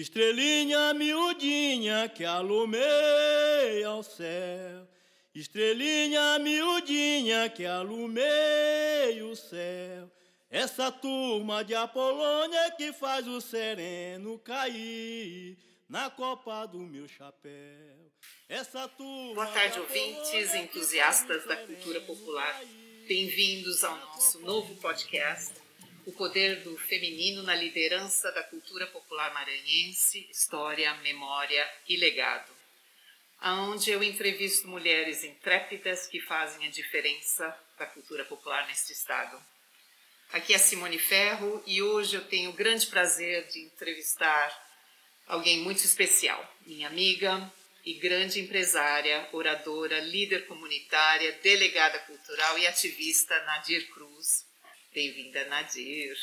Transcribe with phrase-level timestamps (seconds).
[0.00, 4.88] Estrelinha miudinha que alumeia o céu.
[5.32, 10.10] Estrelinha miudinha que alumeia o céu.
[10.50, 15.56] Essa turma de Apolônia que faz o sereno cair
[15.88, 18.10] na copa do meu chapéu.
[18.48, 22.60] Essa turma Boa tarde, ouvintes, entusiastas da cultura popular.
[23.06, 25.52] Bem-vindos ao nosso novo podcast,
[26.06, 32.52] O Poder do Feminino na Liderança da Cultura Popular Maranhense, História, Memória e Legado,
[33.42, 39.42] onde eu entrevisto mulheres intrépidas que fazem a diferença da cultura popular neste estado.
[40.30, 44.52] Aqui é Simone Ferro e hoje eu tenho o grande prazer de entrevistar
[45.26, 47.50] alguém muito especial, minha amiga
[47.82, 54.52] e grande empresária, oradora, líder comunitária, delegada cultural e ativista Nadir Cruz.
[54.94, 56.16] Bem-vinda, Nadir.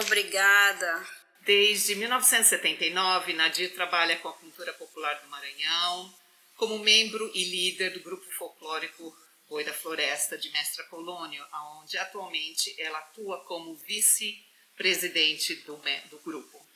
[0.00, 1.06] Obrigada.
[1.42, 6.18] Desde 1979, Nadir trabalha com a cultura popular do Maranhão,
[6.56, 9.14] como membro e líder do grupo folclórico
[9.50, 11.44] Boi da Floresta de Mestra Colônio,
[11.76, 15.76] onde atualmente ela atua como vice-presidente do,
[16.08, 16.66] do grupo.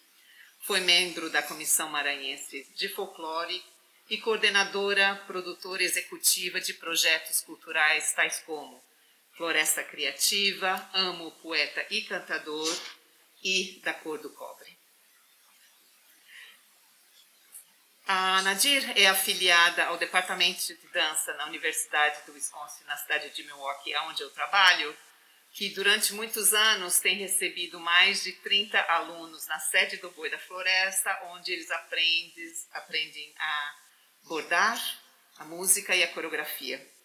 [0.60, 3.64] Foi membro da Comissão Maranhense de Folclore
[4.10, 8.86] e coordenadora produtora executiva de projetos culturais tais como
[9.38, 12.76] Floresta Criativa, Amo, Poeta e Cantador
[13.40, 14.76] e Da Cor do Cobre.
[18.04, 23.44] A Nadir é afiliada ao Departamento de Dança na Universidade do Wisconsin, na cidade de
[23.44, 24.96] Milwaukee, onde eu trabalho,
[25.52, 30.38] que durante muitos anos tem recebido mais de 30 alunos na sede do Boi da
[30.40, 33.74] Floresta, onde eles aprendem, aprendem a
[34.24, 35.00] bordar,
[35.36, 36.97] a música e a coreografia.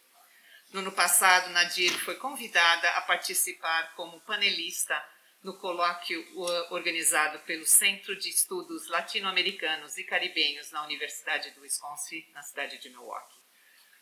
[0.74, 5.00] No ano passado, Nadir foi convidada a participar como panelista
[5.44, 6.26] no colóquio
[6.72, 12.90] organizado pelo Centro de Estudos Latino-Americanos e Caribenhos na Universidade do Wisconsin, na cidade de
[12.90, 13.40] Milwaukee.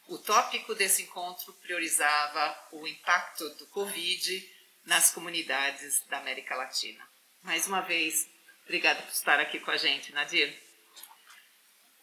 [0.08, 4.56] O tópico desse encontro priorizava o impacto do Covid
[4.86, 7.06] nas comunidades da América Latina.
[7.42, 8.30] Mais uma vez,
[8.64, 10.58] obrigada por estar aqui com a gente, Nadir.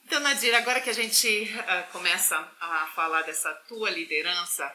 [0.08, 4.74] Então, Nadir, agora que a gente uh, começa a falar dessa tua liderança,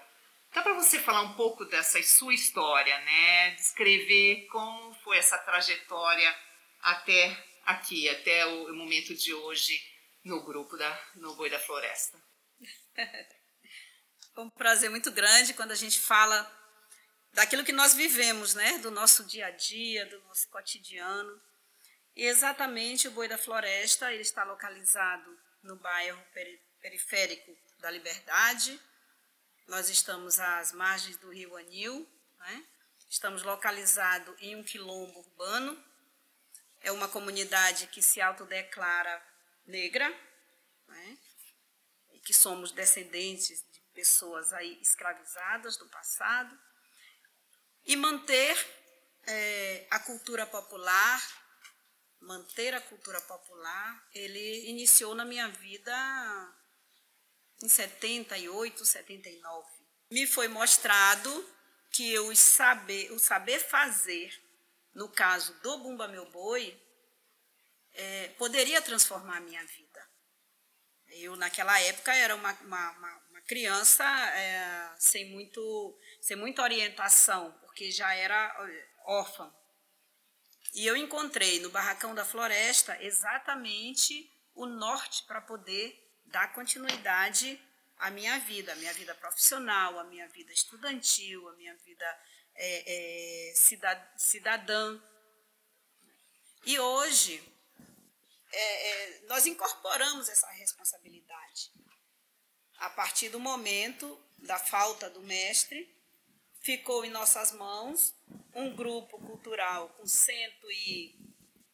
[0.53, 3.55] Dá para você falar um pouco dessa sua história, né?
[3.55, 6.31] Descrever como foi essa trajetória
[6.79, 7.35] até
[7.65, 9.83] aqui, até o momento de hoje
[10.23, 12.21] no grupo da no Boi da Floresta.
[14.35, 16.51] É um prazer muito grande quando a gente fala
[17.33, 18.79] daquilo que nós vivemos, né?
[18.79, 21.41] Do nosso dia a dia, do nosso cotidiano.
[22.15, 26.21] Exatamente o Boi da Floresta, ele está localizado no bairro
[26.79, 28.79] periférico da Liberdade,
[29.67, 32.07] nós estamos às margens do rio Anil,
[32.37, 32.65] né?
[33.09, 35.83] estamos localizados em um quilombo urbano.
[36.81, 39.25] É uma comunidade que se autodeclara
[39.65, 40.09] negra,
[40.87, 41.17] né?
[42.11, 46.59] e que somos descendentes de pessoas aí escravizadas do passado.
[47.85, 48.57] E manter
[49.25, 51.21] é, a cultura popular,
[52.23, 55.93] manter a cultura popular, ele iniciou na minha vida
[57.61, 59.67] em 78, 79,
[60.11, 61.31] me foi mostrado
[61.91, 64.33] que o saber, o saber fazer,
[64.93, 66.79] no caso do Bumba Meu Boi,
[67.93, 70.09] é, poderia transformar a minha vida.
[71.07, 72.91] Eu, naquela época, era uma, uma,
[73.29, 78.55] uma criança é, sem, muito, sem muita orientação, porque já era
[79.05, 79.53] órfã.
[80.73, 87.61] E eu encontrei no Barracão da Floresta exatamente o norte para poder dar continuidade
[87.97, 92.19] à minha vida, à minha vida profissional, à minha vida estudantil, à minha vida
[92.55, 93.53] é, é,
[94.17, 94.99] cidadã.
[96.65, 97.43] E hoje
[98.51, 101.71] é, é, nós incorporamos essa responsabilidade.
[102.77, 105.87] A partir do momento da falta do mestre,
[106.63, 108.15] ficou em nossas mãos
[108.55, 111.15] um grupo cultural com cento e,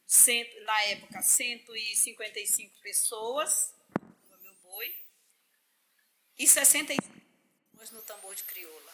[0.06, 3.74] cento, na época 155 pessoas,
[6.40, 7.20] e 65
[7.92, 8.94] no tambor de crioula.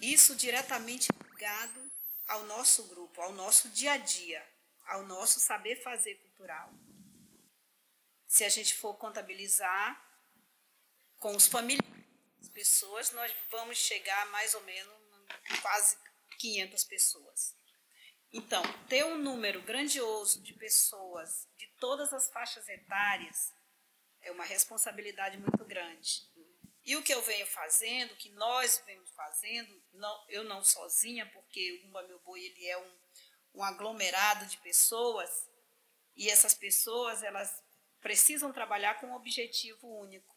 [0.00, 1.90] Isso diretamente ligado
[2.26, 4.44] ao nosso grupo, ao nosso dia a dia,
[4.86, 6.72] ao nosso saber fazer cultural.
[8.26, 10.02] Se a gente for contabilizar
[11.18, 11.95] com os familiares,
[12.48, 14.94] pessoas, nós vamos chegar mais ou menos
[15.62, 15.96] quase
[16.38, 17.54] 500 pessoas.
[18.32, 23.52] Então, ter um número grandioso de pessoas de todas as faixas etárias
[24.20, 26.26] é uma responsabilidade muito grande.
[26.84, 31.72] E o que eu venho fazendo, que nós vemos fazendo, não, eu não sozinha, porque
[31.72, 32.98] o Bumba Meu Boi ele é um,
[33.54, 35.48] um aglomerado de pessoas,
[36.14, 37.62] E essas pessoas, elas
[38.00, 40.35] precisam trabalhar com um objetivo único,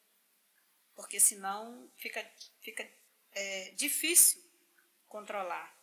[0.99, 2.21] porque senão fica,
[2.59, 2.85] fica
[3.31, 4.43] é, difícil
[5.07, 5.73] controlar.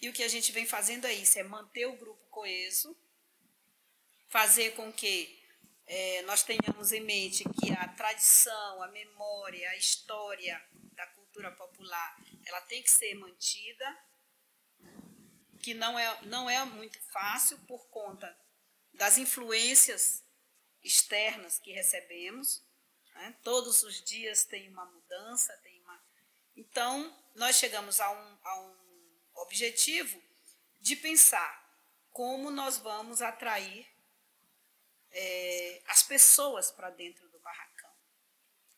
[0.00, 2.96] E o que a gente vem fazendo é isso, é manter o grupo coeso,
[4.28, 5.44] fazer com que
[5.86, 12.16] é, nós tenhamos em mente que a tradição, a memória, a história da cultura popular,
[12.46, 14.04] ela tem que ser mantida,
[15.58, 18.38] que não é, não é muito fácil por conta
[18.94, 20.24] das influências
[20.80, 22.69] externas que recebemos.
[23.20, 23.36] Né?
[23.44, 26.02] Todos os dias tem uma mudança, tem uma.
[26.56, 28.76] Então, nós chegamos a um, a um
[29.34, 30.22] objetivo
[30.80, 31.60] de pensar
[32.12, 33.86] como nós vamos atrair
[35.10, 37.90] é, as pessoas para dentro do barracão.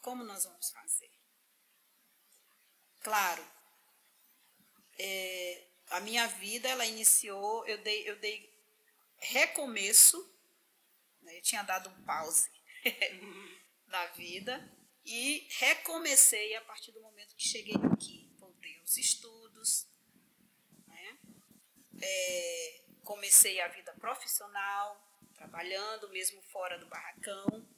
[0.01, 1.13] Como nós vamos fazer?
[3.01, 3.47] Claro,
[4.99, 8.53] é, a minha vida ela iniciou, eu dei, eu dei
[9.19, 10.19] recomeço,
[11.21, 12.51] né, eu tinha dado um pause
[13.93, 14.59] na vida
[15.05, 18.33] e recomecei a partir do momento que cheguei aqui.
[18.39, 19.87] Voltei aos estudos,
[20.87, 21.19] né,
[22.01, 24.99] é, comecei a vida profissional,
[25.35, 27.69] trabalhando mesmo fora do barracão.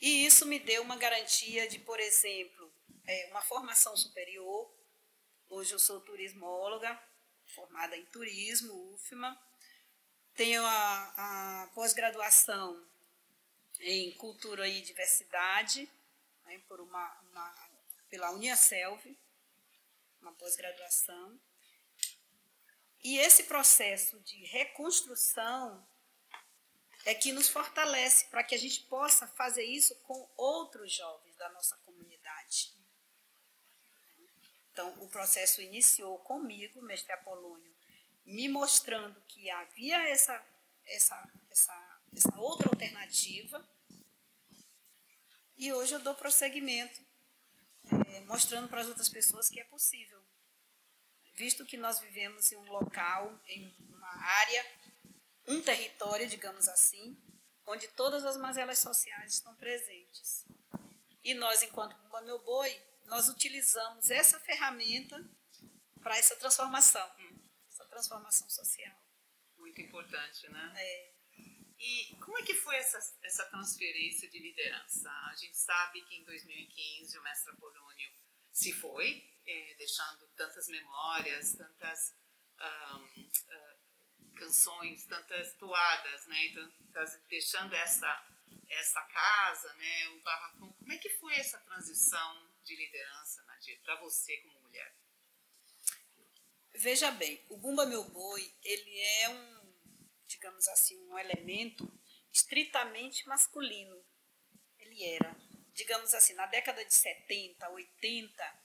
[0.00, 2.72] E isso me deu uma garantia de, por exemplo,
[3.06, 4.74] é, uma formação superior.
[5.50, 6.98] Hoje eu sou turismóloga,
[7.54, 9.38] formada em turismo, UFMA.
[10.34, 12.88] Tenho a, a pós-graduação
[13.80, 15.88] em cultura e diversidade,
[16.44, 17.54] né, por uma, uma,
[18.08, 19.16] pela Uniaselv,
[20.20, 21.38] uma pós-graduação.
[23.02, 25.86] E esse processo de reconstrução
[27.04, 31.48] é que nos fortalece para que a gente possa fazer isso com outros jovens da
[31.50, 32.72] nossa comunidade.
[34.72, 37.74] Então, o processo iniciou comigo, mestre Apolônio,
[38.24, 40.44] me mostrando que havia essa,
[40.84, 43.66] essa, essa, essa outra alternativa.
[45.56, 47.00] E hoje eu dou prosseguimento,
[48.06, 50.22] é, mostrando para as outras pessoas que é possível.
[51.34, 54.64] Visto que nós vivemos em um local, em uma área
[55.48, 57.16] um território, digamos assim,
[57.66, 60.44] onde todas as mazelas sociais estão presentes.
[61.24, 62.70] E nós, enquanto Bumba Meu Boi,
[63.06, 65.18] nós utilizamos essa ferramenta
[66.02, 67.10] para essa transformação,
[67.68, 68.94] essa transformação social.
[69.56, 70.72] Muito importante, né?
[70.76, 71.17] É.
[71.78, 75.08] E como é que foi essa, essa transferência de liderança?
[75.30, 78.10] A gente sabe que em 2015 o mestre Apolônio
[78.50, 82.16] se foi, eh, deixando tantas memórias, tantas
[82.60, 86.46] um, uh, canções, tantas toadas, né?
[86.46, 86.72] Então,
[87.28, 88.26] deixando essa
[88.68, 90.08] essa casa, né?
[90.10, 90.72] O barracão.
[90.72, 94.94] Como é que foi essa transição de liderança, Nadir, para você como mulher?
[96.74, 99.57] Veja bem, o Bumba Meu Boi, ele é um,
[100.28, 101.90] digamos assim, um elemento
[102.32, 103.96] estritamente masculino.
[104.78, 105.34] Ele era,
[105.72, 108.62] digamos assim, na década de 70, 80,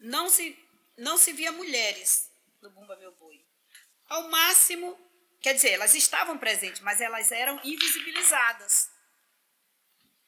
[0.00, 0.58] não se
[0.96, 2.28] não se via mulheres
[2.60, 3.46] no Bumba Meu Boi.
[4.08, 4.98] Ao máximo,
[5.40, 8.90] quer dizer, elas estavam presentes, mas elas eram invisibilizadas.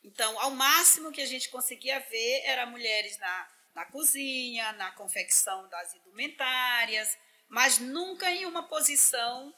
[0.04, 5.68] Então, ao máximo que a gente conseguia ver era mulheres na, na cozinha, na confecção
[5.68, 7.18] das indumentárias,
[7.48, 9.52] mas nunca em uma posição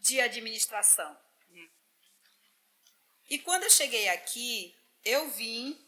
[0.00, 1.16] de administração.
[3.28, 4.74] E quando eu cheguei aqui,
[5.04, 5.78] eu vim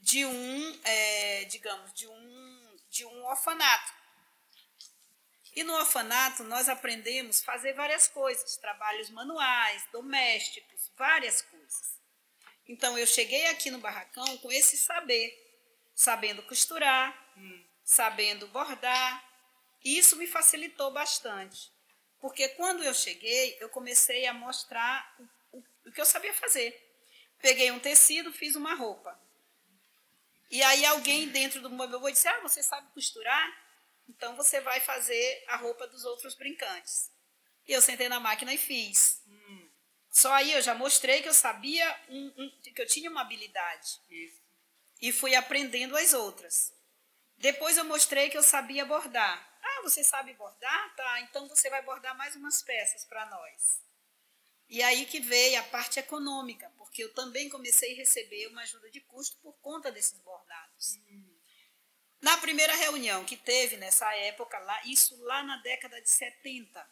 [0.00, 3.92] de um, é, digamos, de um, de um orfanato.
[5.54, 12.00] E no orfanato nós aprendemos a fazer várias coisas, trabalhos manuais, domésticos, várias coisas.
[12.68, 15.36] Então eu cheguei aqui no barracão com esse saber,
[15.94, 17.64] sabendo costurar, hum.
[17.84, 19.28] sabendo bordar,
[19.84, 21.70] e isso me facilitou bastante.
[22.22, 26.72] Porque quando eu cheguei, eu comecei a mostrar o, o, o que eu sabia fazer.
[27.40, 29.20] Peguei um tecido, fiz uma roupa.
[30.48, 33.60] E aí alguém dentro do meu avô disse: Ah, você sabe costurar?
[34.08, 37.10] Então você vai fazer a roupa dos outros brincantes.
[37.66, 39.20] E eu sentei na máquina e fiz.
[39.26, 39.68] Hum.
[40.08, 44.00] Só aí eu já mostrei que eu sabia, um, um, que eu tinha uma habilidade.
[44.08, 44.40] Isso.
[45.00, 46.72] E fui aprendendo as outras.
[47.36, 49.51] Depois eu mostrei que eu sabia bordar.
[49.82, 50.96] Você sabe bordar?
[50.96, 53.82] Tá, então você vai bordar mais umas peças para nós.
[54.68, 58.90] E aí que veio a parte econômica, porque eu também comecei a receber uma ajuda
[58.90, 60.96] de custo por conta desses bordados.
[61.10, 61.32] Hum.
[62.22, 66.90] Na primeira reunião que teve nessa época, lá, isso lá na década de 70,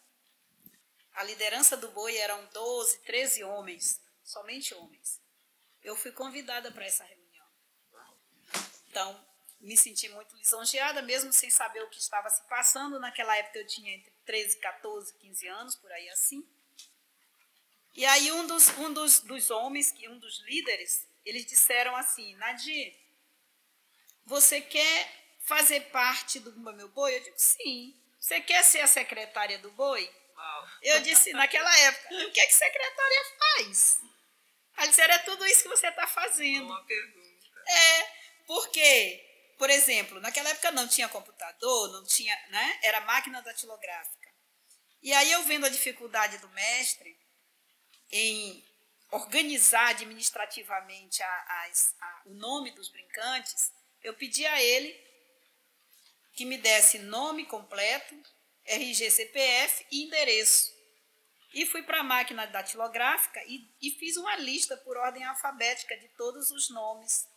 [1.13, 5.21] a liderança do boi eram 12, 13 homens, somente homens.
[5.81, 7.47] Eu fui convidada para essa reunião.
[8.89, 9.25] Então,
[9.61, 12.99] me senti muito lisonjeada, mesmo sem saber o que estava se passando.
[12.99, 16.45] Naquela época eu tinha entre 13, 14, 15 anos, por aí assim.
[17.93, 22.95] E aí um dos, um dos, dos homens, um dos líderes, eles disseram assim, Nadir,
[24.25, 27.15] você quer fazer parte do Bumba Meu Boi?
[27.15, 27.95] Eu digo, sim.
[28.19, 30.09] Você quer ser a secretária do boi?
[30.35, 30.67] Uau.
[30.83, 33.99] Eu disse, naquela época, o que é que secretária faz?
[34.77, 36.67] Aí disseram, é tudo isso que você está fazendo.
[36.67, 37.47] Uma pergunta.
[37.67, 38.03] É,
[38.45, 39.30] porque,
[39.61, 42.79] por exemplo, naquela época não tinha computador, não tinha, né?
[42.81, 44.27] Era máquina datilográfica.
[45.03, 47.15] E aí eu vendo a dificuldade do mestre
[48.11, 48.65] em
[49.11, 54.99] organizar administrativamente a, a, a, o nome dos brincantes, eu pedi a ele
[56.33, 58.19] que me desse nome completo,
[58.65, 60.71] RG, CPF e endereço.
[61.53, 66.07] E fui para a máquina datilográfica e, e fiz uma lista por ordem alfabética de
[66.17, 67.29] todos os nomes,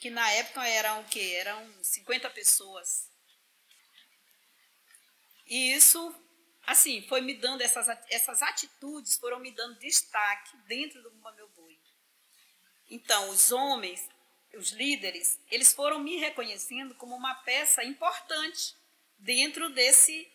[0.00, 1.36] que na época eram o quê?
[1.38, 3.10] Eram 50 pessoas.
[5.46, 6.14] E isso,
[6.66, 11.78] assim, foi me dando, essas, essas atitudes foram me dando destaque dentro do Meu Boi.
[12.88, 14.08] Então, os homens,
[14.54, 18.74] os líderes, eles foram me reconhecendo como uma peça importante
[19.18, 20.26] dentro desse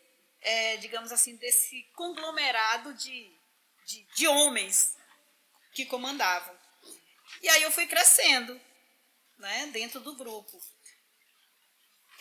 [0.45, 3.35] é, digamos assim, desse conglomerado de,
[3.83, 4.95] de, de homens
[5.73, 6.55] que comandavam.
[7.41, 8.61] E aí eu fui crescendo
[9.37, 10.61] né, dentro do grupo.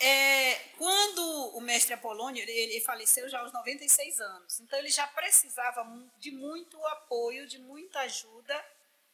[0.00, 5.86] É, quando o mestre Apolônio, ele, faleceu já aos 96 anos, então ele já precisava
[6.18, 8.54] de muito apoio, de muita ajuda,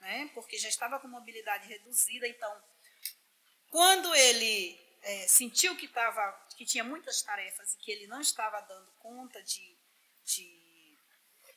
[0.00, 2.26] né, porque já estava com mobilidade reduzida.
[2.26, 2.64] Então,
[3.70, 8.60] quando ele é, sentiu que, tava, que tinha muitas tarefas e que ele não estava
[8.62, 9.76] dando conta de,
[10.24, 10.60] de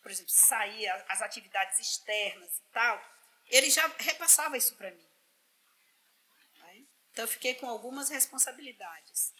[0.03, 3.01] por exemplo, sair as atividades externas e tal,
[3.47, 5.12] ele já repassava isso para mim.
[7.13, 9.31] Então, eu fiquei com algumas responsabilidades.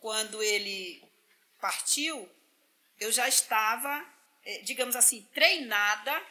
[0.00, 1.06] Quando ele
[1.60, 2.28] partiu,
[2.98, 4.04] eu já estava,
[4.42, 6.26] é, digamos assim, treinada,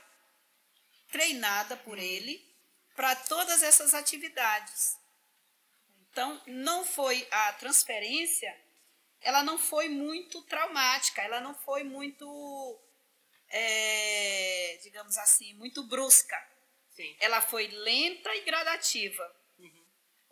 [1.11, 2.43] treinada por ele
[2.95, 4.97] para todas essas atividades.
[6.09, 8.55] Então, não foi a transferência,
[9.21, 12.79] ela não foi muito traumática, ela não foi muito,
[13.49, 16.37] é, digamos assim, muito brusca.
[16.95, 17.15] Sim.
[17.19, 19.42] Ela foi lenta e gradativa, uhum.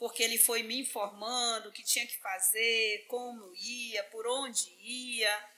[0.01, 5.49] Porque ele foi me informando o que tinha que fazer, como ia, por onde ia,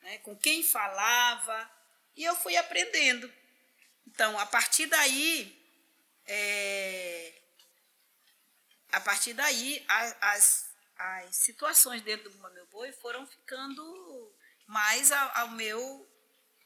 [0.00, 1.68] né, com quem falava,
[2.14, 3.28] e eu fui aprendendo.
[4.06, 5.60] Então, a partir daí,
[6.24, 7.42] é,
[8.92, 14.32] a partir daí, a, as, as situações dentro do Meu Boi foram ficando
[14.64, 16.08] mais ao, ao meu,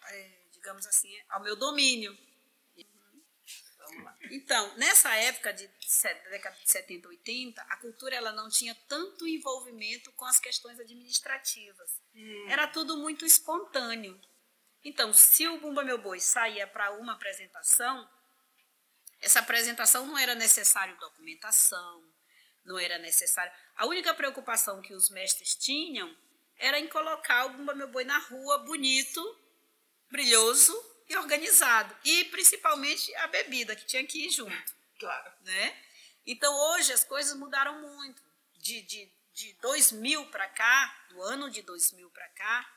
[0.02, 2.14] é, digamos assim, ao meu domínio.
[4.30, 5.68] Então, nessa época de
[6.30, 12.00] década de 70, 80, a cultura ela não tinha tanto envolvimento com as questões administrativas.
[12.14, 12.46] Hum.
[12.48, 14.20] Era tudo muito espontâneo.
[14.84, 18.08] Então, se o Bumba Meu Boi saía para uma apresentação,
[19.20, 22.04] essa apresentação não era necessário documentação,
[22.64, 23.52] não era necessário.
[23.76, 26.14] A única preocupação que os mestres tinham
[26.56, 29.20] era em colocar o Bumba Meu Boi na rua bonito,
[30.10, 31.96] brilhoso e organizado.
[32.04, 34.74] E principalmente a bebida, que tinha que ir junto.
[34.98, 35.32] Claro.
[35.42, 35.82] Né?
[36.26, 38.24] Então hoje as coisas mudaram muito.
[38.58, 42.68] De, de, de 2000 para cá, do ano de 2000 para cá,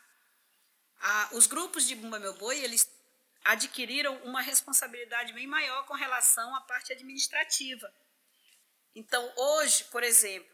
[1.00, 2.88] a, os grupos de Bumba Meu Boi, eles
[3.44, 7.92] adquiriram uma responsabilidade bem maior com relação à parte administrativa.
[8.94, 10.54] Então, hoje, por exemplo,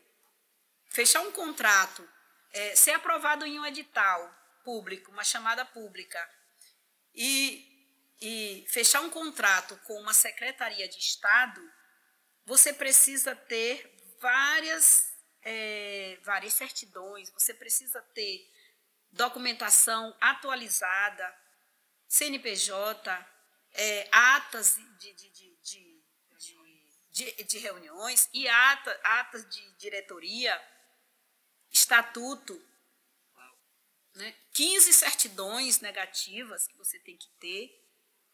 [0.92, 2.08] fechar um contrato,
[2.54, 6.30] é, ser aprovado em um edital público, uma chamada pública,
[7.16, 7.88] e,
[8.22, 11.62] e fechar um contrato com uma secretaria de Estado,
[12.46, 18.52] você precisa ter várias, é, várias certidões, você precisa ter
[19.12, 21.36] documentação atualizada,
[22.08, 23.28] CNPJ,
[23.74, 25.56] é, atas de, de, de
[27.16, 30.62] de, de reuniões e ata, atas de diretoria,
[31.72, 32.62] estatuto,
[34.16, 34.34] né?
[34.54, 37.84] 15 certidões negativas que você tem que ter,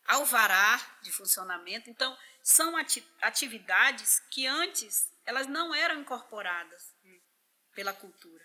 [0.05, 1.89] alvará de funcionamento.
[1.89, 2.75] Então, são
[3.21, 6.93] atividades que antes elas não eram incorporadas
[7.73, 8.43] pela cultura.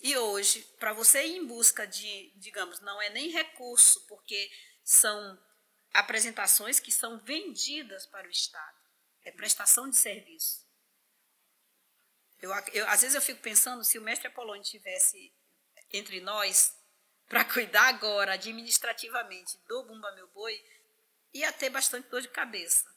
[0.00, 4.50] E hoje, para você ir em busca de, digamos, não é nem recurso, porque
[4.84, 5.40] são
[5.94, 8.82] apresentações que são vendidas para o Estado
[9.24, 10.66] é prestação de serviço.
[12.40, 15.32] Eu, eu, às vezes eu fico pensando se o mestre Apolônio tivesse
[15.92, 16.76] entre nós
[17.28, 20.62] para cuidar agora administrativamente do Bumba Meu Boi,
[21.32, 22.90] ia ter bastante dor de cabeça.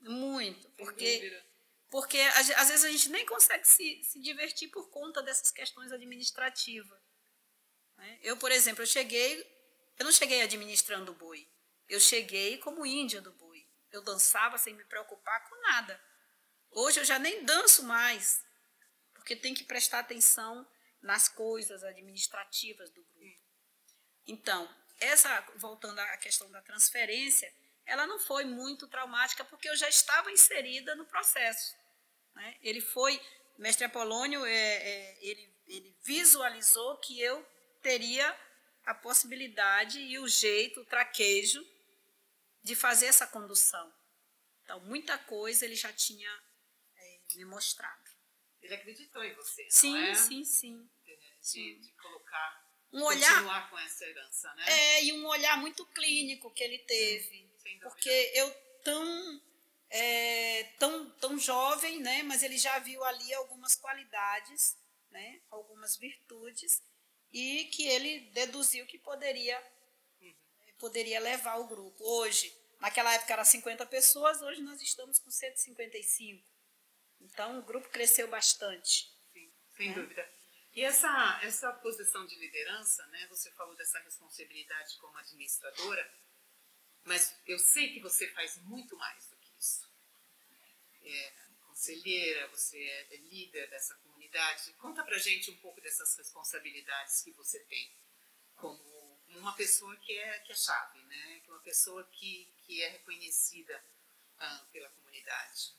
[0.00, 1.42] Muito, porque
[1.90, 7.00] porque às vezes a gente nem consegue se, se divertir por conta dessas questões administrativas.
[7.96, 8.18] Né?
[8.22, 9.40] Eu, por exemplo, eu cheguei,
[9.98, 11.48] eu não cheguei administrando o boi,
[11.88, 13.66] Eu cheguei como índia do boi.
[13.90, 16.00] Eu dançava sem me preocupar com nada.
[16.70, 18.40] Hoje eu já nem danço mais,
[19.12, 20.64] porque tem que prestar atenção
[21.02, 23.40] nas coisas administrativas do grupo.
[24.26, 24.68] Então,
[25.00, 27.52] essa voltando à questão da transferência,
[27.86, 31.74] ela não foi muito traumática porque eu já estava inserida no processo.
[32.34, 32.56] Né?
[32.62, 33.20] Ele foi,
[33.58, 37.44] mestre Apolônio, é, é, ele, ele visualizou que eu
[37.82, 38.36] teria
[38.84, 41.64] a possibilidade e o jeito, o traquejo
[42.62, 43.92] de fazer essa condução.
[44.62, 46.30] Então, muita coisa ele já tinha
[46.96, 47.99] é, me mostrado.
[48.70, 50.14] Ele acreditou em você, sim, não é?
[50.14, 50.88] Sim, sim,
[51.42, 54.64] de, de colocar, um olhar, continuar com essa herança, né?
[54.68, 57.50] É, e um olhar muito clínico que ele teve.
[57.82, 58.48] Porque eu
[58.84, 59.42] tão,
[59.90, 64.76] é, tão, tão jovem, né, mas ele já viu ali algumas qualidades,
[65.10, 66.80] né, algumas virtudes,
[67.32, 69.60] e que ele deduziu que poderia,
[70.78, 72.04] poderia levar o grupo.
[72.04, 76.49] Hoje, naquela época era 50 pessoas, hoje nós estamos com 155.
[77.20, 79.12] Então o grupo cresceu bastante.
[79.32, 79.94] Sim, sem né?
[79.94, 80.32] dúvida.
[80.72, 86.14] E essa, essa posição de liderança, né, você falou dessa responsabilidade como administradora,
[87.04, 89.90] mas eu sei que você faz muito mais do que isso.
[91.02, 91.32] É
[91.80, 92.78] conselheira, você
[93.10, 94.72] é líder dessa comunidade.
[94.74, 97.90] Conta pra gente um pouco dessas responsabilidades que você tem
[98.54, 98.78] como
[99.28, 101.42] uma pessoa que é, que é chave, né?
[101.48, 103.82] uma pessoa que, que é reconhecida
[104.38, 105.74] ah, pela comunidade.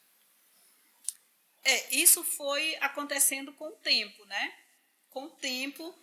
[1.63, 4.58] É, isso foi acontecendo com o tempo, né?
[5.10, 5.96] Com o tempo,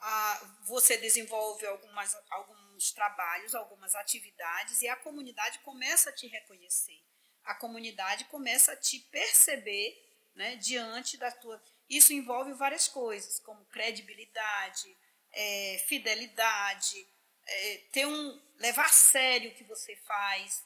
[0.00, 7.00] ah, você desenvolve algumas, alguns trabalhos, algumas atividades e a comunidade começa a te reconhecer.
[7.44, 10.02] A comunidade começa a te perceber
[10.34, 11.62] né, diante da tua.
[11.88, 14.96] Isso envolve várias coisas, como credibilidade,
[15.32, 17.06] é, fidelidade,
[17.46, 20.64] é, ter um, levar a sério o que você faz.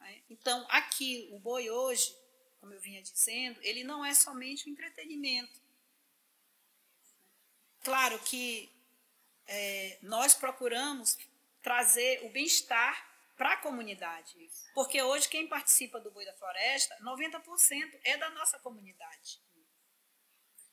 [0.00, 0.22] Né?
[0.28, 2.14] Então, aqui, o boi hoje,
[2.60, 5.60] como eu vinha dizendo, ele não é somente um entretenimento.
[7.82, 8.70] Claro que
[9.46, 11.16] é, nós procuramos
[11.62, 14.50] trazer o bem-estar para a comunidade.
[14.74, 19.40] Porque hoje quem participa do Boi da Floresta, 90% é da nossa comunidade.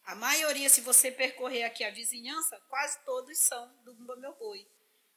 [0.04, 4.68] A maioria, se você percorrer aqui a vizinhança, quase todos são do Bumba Meu Boi.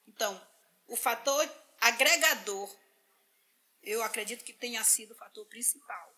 [0.06, 0.40] Então,
[0.86, 1.48] o fator
[1.80, 2.76] agregador,
[3.82, 6.09] eu acredito que tenha sido o fator principal.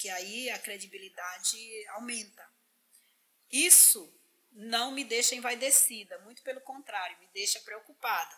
[0.00, 2.50] Porque aí a credibilidade aumenta.
[3.50, 4.10] Isso
[4.50, 8.34] não me deixa envaidecida, muito pelo contrário, me deixa preocupada.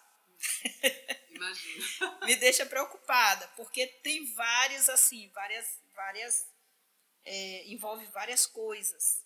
[1.30, 2.18] Imagina.
[2.26, 6.48] me deixa preocupada, porque tem várias, assim, várias, várias,
[7.24, 9.24] é, envolve várias coisas.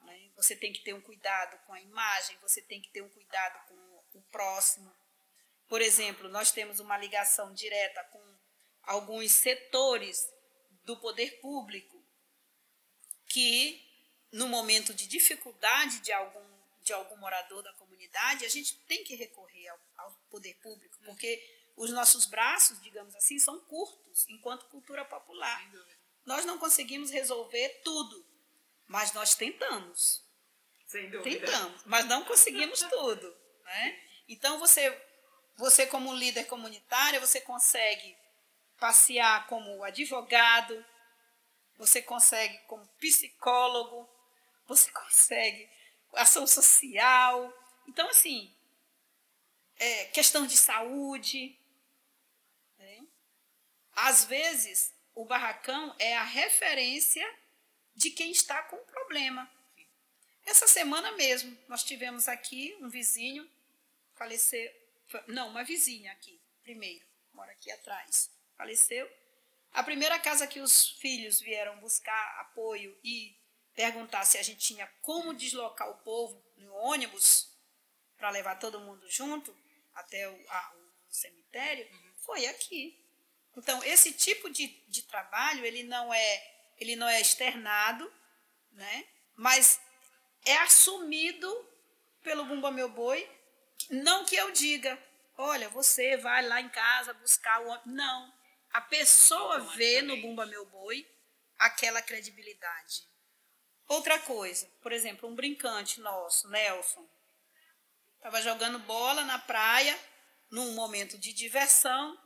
[0.00, 0.32] Né?
[0.34, 3.68] Você tem que ter um cuidado com a imagem, você tem que ter um cuidado
[3.68, 4.92] com o próximo.
[5.68, 8.36] Por exemplo, nós temos uma ligação direta com
[8.82, 10.26] alguns setores
[10.84, 12.02] do poder público
[13.26, 13.82] que
[14.30, 16.44] no momento de dificuldade de algum,
[16.82, 21.40] de algum morador da comunidade, a gente tem que recorrer ao, ao poder público, porque
[21.76, 25.70] os nossos braços, digamos assim, são curtos enquanto cultura popular.
[26.24, 28.26] Nós não conseguimos resolver tudo,
[28.86, 30.22] mas nós tentamos.
[30.86, 31.46] Sem dúvida.
[31.46, 33.34] Tentamos, mas não conseguimos tudo.
[33.64, 34.00] Né?
[34.28, 34.96] Então, você,
[35.56, 38.16] você como líder comunitário, você consegue
[38.82, 40.84] passear como advogado,
[41.78, 44.10] você consegue como psicólogo,
[44.66, 45.70] você consegue
[46.14, 47.56] ação social.
[47.86, 48.52] Então, assim,
[49.78, 51.56] é, questão de saúde.
[52.76, 53.06] Né?
[53.94, 57.24] Às vezes, o barracão é a referência
[57.94, 59.48] de quem está com problema.
[60.44, 63.48] Essa semana mesmo, nós tivemos aqui um vizinho,
[64.16, 64.68] faleceu,
[65.28, 68.28] não, uma vizinha aqui, primeiro, mora aqui atrás,
[68.62, 69.10] faleceu.
[69.72, 73.36] A primeira casa que os filhos vieram buscar apoio e
[73.74, 77.50] perguntar se a gente tinha como deslocar o povo no ônibus
[78.16, 79.54] para levar todo mundo junto
[79.94, 80.74] até o, a,
[81.08, 82.12] o cemitério, uhum.
[82.18, 82.98] foi aqui.
[83.56, 86.48] Então, esse tipo de, de trabalho, ele não é
[86.78, 88.12] ele não é externado,
[88.72, 89.06] né?
[89.36, 89.80] mas
[90.44, 91.48] é assumido
[92.22, 93.28] pelo Bumba Meu Boi,
[93.90, 94.98] não que eu diga,
[95.36, 97.80] olha, você vai lá em casa buscar o...
[97.86, 98.32] Não,
[98.72, 101.06] a pessoa vê no Bumba Meu Boi
[101.58, 103.06] aquela credibilidade.
[103.86, 107.06] Outra coisa, por exemplo, um brincante nosso, Nelson,
[108.16, 109.98] estava jogando bola na praia,
[110.50, 112.18] num momento de diversão,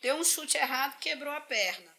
[0.00, 1.94] deu um chute errado, quebrou a perna.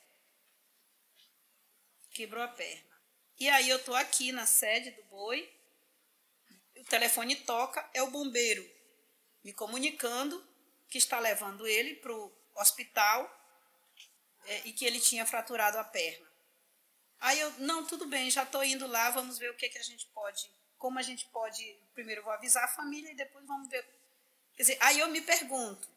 [2.11, 2.91] Quebrou a perna.
[3.39, 5.51] E aí eu tô aqui na sede do boi,
[6.77, 8.63] o telefone toca, é o bombeiro
[9.43, 10.45] me comunicando
[10.89, 13.40] que está levando ele para o hospital
[14.45, 16.29] é, e que ele tinha fraturado a perna.
[17.19, 19.83] Aí eu, não, tudo bem, já estou indo lá, vamos ver o que, que a
[19.83, 23.85] gente pode, como a gente pode, primeiro vou avisar a família e depois vamos ver.
[24.55, 25.87] Quer dizer, aí eu me pergunto,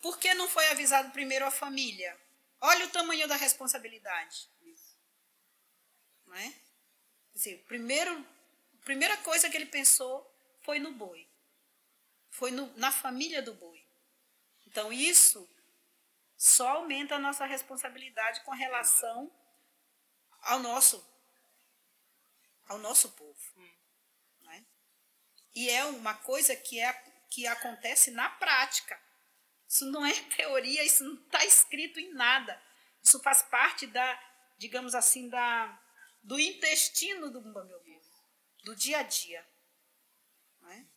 [0.00, 2.16] por que não foi avisado primeiro a família?
[2.60, 4.48] Olha o tamanho da responsabilidade.
[6.26, 6.48] Não é?
[7.32, 8.12] Quer dizer, primeiro,
[8.80, 10.30] a primeira coisa que ele pensou
[10.62, 11.26] foi no boi.
[12.30, 13.84] Foi no, na família do boi.
[14.66, 15.48] Então, isso
[16.40, 19.30] só aumenta a nossa responsabilidade com relação
[20.40, 21.06] ao nosso
[22.66, 23.38] ao nosso povo.
[24.40, 24.64] Né?
[25.54, 26.92] E é uma coisa que, é,
[27.28, 28.98] que acontece na prática.
[29.68, 32.58] Isso não é teoria, isso não está escrito em nada.
[33.02, 34.18] Isso faz parte da,
[34.56, 35.78] digamos assim, da,
[36.22, 38.24] do intestino do meu povo,
[38.64, 39.46] do dia a dia.
[40.62, 40.88] Né?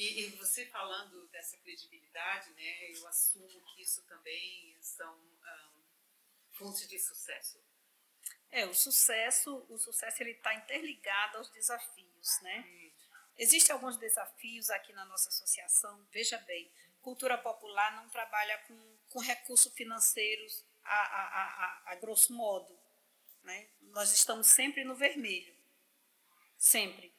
[0.00, 5.82] E, e, você falando dessa credibilidade, né, eu assumo que isso também são um,
[6.52, 7.60] fontes de sucesso
[8.52, 12.64] é, o sucesso, o sucesso ele está interligado aos desafios, né?
[13.38, 16.04] Existem alguns desafios aqui na nossa associação.
[16.10, 22.34] Veja bem, cultura popular não trabalha com, com recursos financeiros a, a, a, a grosso
[22.34, 22.76] modo.
[23.44, 23.68] Né?
[23.80, 25.56] Nós estamos sempre no vermelho.
[26.58, 27.14] Sempre.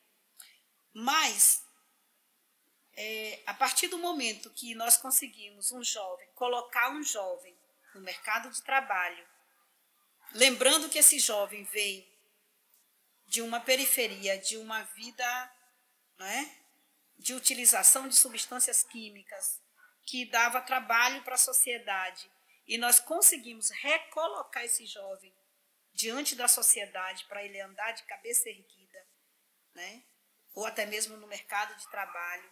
[0.94, 1.61] Mas,
[2.96, 7.58] é, a partir do momento que nós conseguimos um jovem, colocar um jovem
[7.94, 9.26] no mercado de trabalho,
[10.34, 12.10] Lembrando que esse jovem veio
[13.28, 15.56] de uma periferia, de uma vida
[16.18, 16.58] não é?
[17.18, 19.62] de utilização de substâncias químicas,
[20.06, 22.32] que dava trabalho para a sociedade.
[22.66, 25.36] E nós conseguimos recolocar esse jovem
[25.94, 29.06] diante da sociedade para ele andar de cabeça erguida,
[29.74, 30.04] né?
[30.54, 32.50] ou até mesmo no mercado de trabalho.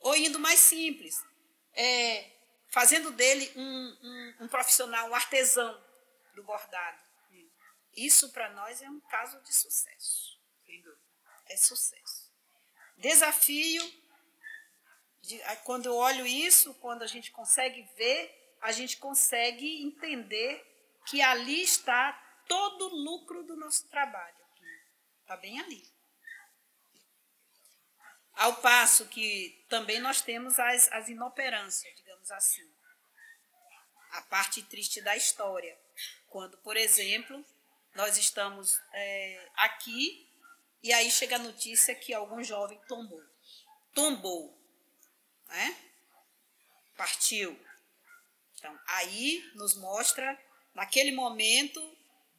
[0.00, 1.22] Ou indo mais simples,
[1.74, 2.30] é,
[2.68, 5.88] fazendo dele um, um, um profissional, um artesão,
[6.34, 7.02] do bordado.
[7.96, 10.38] Isso para nós é um caso de sucesso.
[11.48, 12.30] É sucesso.
[12.96, 13.82] Desafio,
[15.20, 20.64] de, quando eu olho isso, quando a gente consegue ver, a gente consegue entender
[21.06, 22.12] que ali está
[22.46, 24.36] todo o lucro do nosso trabalho.
[25.22, 25.97] Está bem ali.
[28.38, 32.66] Ao passo que também nós temos as, as inoperâncias, digamos assim.
[34.12, 35.76] A parte triste da história
[36.28, 37.44] quando, por exemplo,
[37.94, 40.28] nós estamos é, aqui
[40.82, 43.22] e aí chega a notícia que algum jovem tombou.
[43.94, 44.58] Tombou.
[45.48, 45.76] Né?
[46.96, 47.58] Partiu.
[48.54, 50.38] Então, aí nos mostra,
[50.74, 51.80] naquele momento,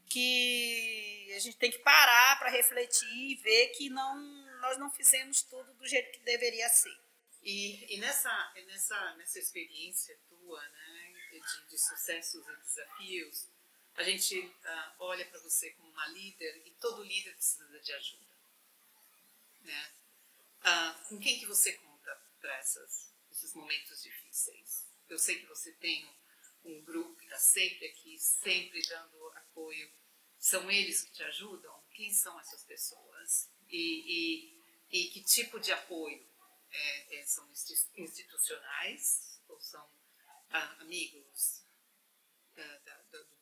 [0.08, 5.42] que a gente tem que parar para refletir e ver que não, nós não fizemos
[5.44, 6.98] tudo do jeito que deveria ser.
[7.42, 13.48] E, e nessa, nessa, nessa experiência tua, né, de, de sucessos e desafios,
[13.96, 18.36] a gente uh, olha para você como uma líder e todo líder precisa de ajuda.
[19.62, 19.94] Né?
[20.62, 24.88] Uh, com quem que você conta para esses momentos difíceis?
[25.08, 26.10] Eu sei que você tem
[26.64, 29.92] um grupo que está sempre aqui, sempre dando apoio.
[30.38, 31.84] São eles que te ajudam?
[31.92, 33.09] Quem são essas pessoas?
[33.70, 34.60] E,
[34.92, 36.28] e, e que tipo de apoio?
[36.72, 37.50] É, é, são
[37.98, 39.84] institucionais ou são
[40.52, 41.64] ah, amigos
[42.56, 43.40] da, da, do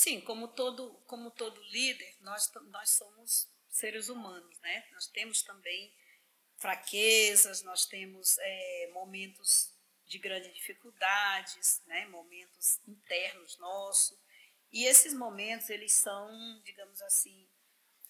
[0.00, 4.88] Sim, como todo, como todo líder, nós, nós somos seres humanos, né?
[4.92, 5.94] Nós temos também
[6.56, 9.74] fraquezas, nós temos é, momentos
[10.06, 12.06] de grandes dificuldades, né?
[12.06, 14.18] Momentos internos nossos.
[14.72, 17.46] E esses momentos, eles são, digamos assim,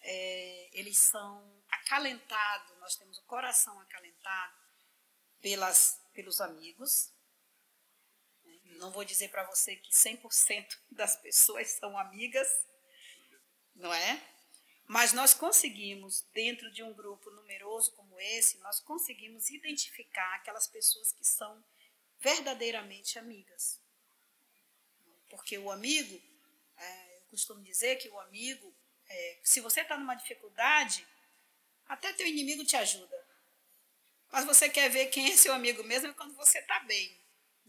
[0.03, 4.57] é, eles são acalentados, nós temos o coração acalentado
[5.41, 7.13] pelas, pelos amigos,
[8.81, 12.49] não vou dizer para você que 100% das pessoas são amigas,
[13.75, 14.27] não é?
[14.87, 21.13] Mas nós conseguimos, dentro de um grupo numeroso como esse, nós conseguimos identificar aquelas pessoas
[21.13, 21.65] que são
[22.19, 23.81] verdadeiramente amigas.
[25.29, 26.21] Porque o amigo,
[26.77, 28.75] é, eu costumo dizer que o amigo,
[29.11, 31.07] é, se você está numa dificuldade,
[31.87, 33.19] até teu inimigo te ajuda.
[34.31, 37.21] Mas você quer ver quem é seu amigo mesmo é quando você está bem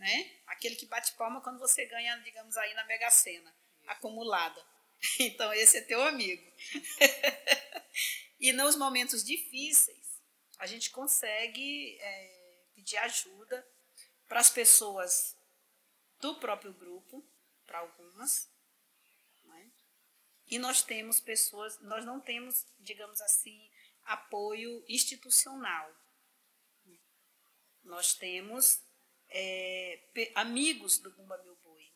[0.01, 0.31] né?
[0.47, 3.53] Aquele que bate palma quando você ganha, digamos aí, na Mega Sena,
[3.87, 4.61] acumulada.
[5.19, 6.45] Então, esse é teu amigo.
[8.39, 10.21] e nos momentos difíceis,
[10.59, 13.67] a gente consegue é, pedir ajuda
[14.27, 15.35] para as pessoas
[16.19, 17.27] do próprio grupo,
[17.65, 18.47] para algumas.
[20.51, 23.67] E nós temos pessoas, nós não temos, digamos assim,
[24.03, 25.91] apoio institucional
[27.83, 28.83] nós temos
[29.29, 31.91] é, amigos do Bumba Meu Boi.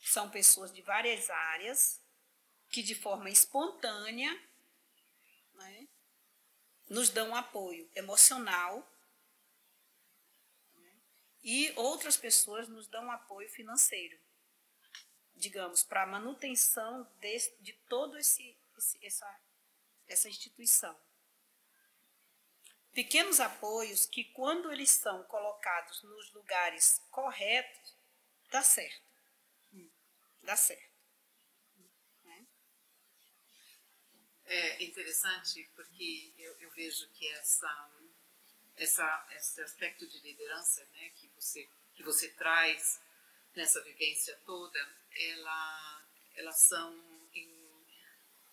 [0.00, 2.02] São pessoas de várias áreas
[2.68, 4.30] que, de forma espontânea,
[5.54, 5.88] né,
[6.88, 8.86] nos dão apoio emocional
[10.74, 11.00] né,
[11.42, 14.18] e outras pessoas nos dão apoio financeiro,
[15.36, 17.72] digamos, para a manutenção de, de
[18.18, 18.56] esse,
[19.02, 19.40] essa,
[20.06, 20.96] essa instituição
[22.94, 27.96] pequenos apoios que, quando eles são colocados nos lugares corretos,
[28.50, 29.02] dá certo.
[30.42, 30.94] Dá certo.
[32.22, 32.46] Né?
[34.44, 37.90] É interessante porque eu, eu, vejo que essa,
[38.76, 43.00] essa, esse aspecto de liderança né, que, você, que você traz
[43.54, 44.78] nessa vivência toda,
[45.16, 46.02] ela,
[46.36, 47.14] elas são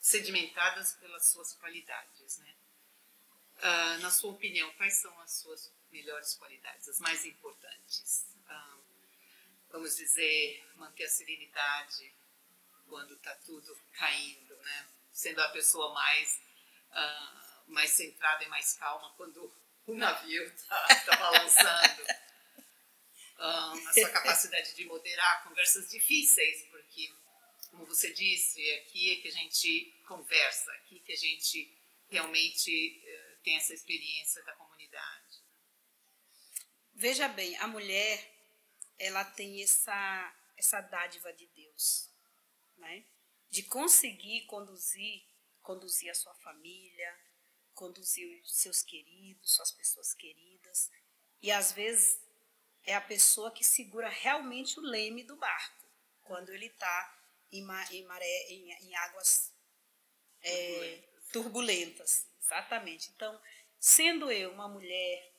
[0.02, 2.56] sedimentadas pelas suas qualidades, né?
[3.60, 8.26] Uh, na sua opinião, quais são as suas melhores qualidades, as mais importantes?
[8.50, 8.82] Uh,
[9.70, 12.12] vamos dizer, manter a serenidade
[12.90, 14.88] quando está tudo caindo, né?
[15.14, 16.42] Sendo a pessoa mais,
[16.90, 19.54] uh, mais centrada e mais calma quando
[19.86, 22.04] o navio está tá balançando.
[23.41, 27.12] a sua capacidade de moderar conversas difíceis, porque,
[27.71, 31.77] como você disse, é aqui é que a gente conversa, aqui que a gente
[32.10, 35.41] realmente uh, tem essa experiência da comunidade.
[36.93, 38.32] Veja bem, a mulher,
[38.99, 42.10] ela tem essa, essa dádiva de Deus,
[42.77, 43.06] né?
[43.49, 45.23] De conseguir conduzir,
[45.62, 47.19] conduzir a sua família,
[47.73, 50.91] conduzir os seus queridos, suas pessoas queridas.
[51.41, 52.21] E às vezes
[52.86, 55.88] é a pessoa que segura realmente o leme do barco,
[56.24, 57.17] quando ele está
[57.52, 59.54] em, em, maré, em, em águas
[60.41, 62.28] é, turbulentas.
[62.41, 63.10] Exatamente.
[63.15, 63.39] Então,
[63.80, 65.32] sendo eu uma mulher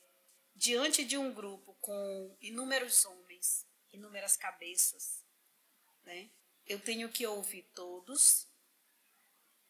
[0.55, 5.23] diante de um grupo com inúmeros homens, inúmeras cabeças,
[6.05, 6.31] né?
[6.67, 8.47] Eu tenho que ouvir todos,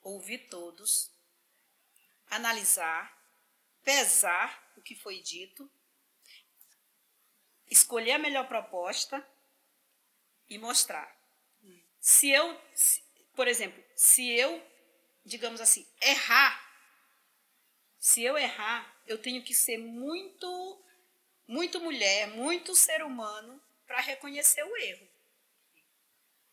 [0.03, 1.11] ouvir todos,
[2.27, 3.19] analisar,
[3.83, 5.71] pesar o que foi dito,
[7.73, 9.27] escolher a melhor proposta
[10.49, 11.11] e mostrar.
[11.99, 12.61] Se eu,
[13.35, 14.63] por exemplo, se eu,
[15.25, 16.73] digamos assim, errar
[18.03, 20.85] se eu errar, eu tenho que ser muito,
[21.47, 25.09] muito mulher, muito ser humano para reconhecer o erro.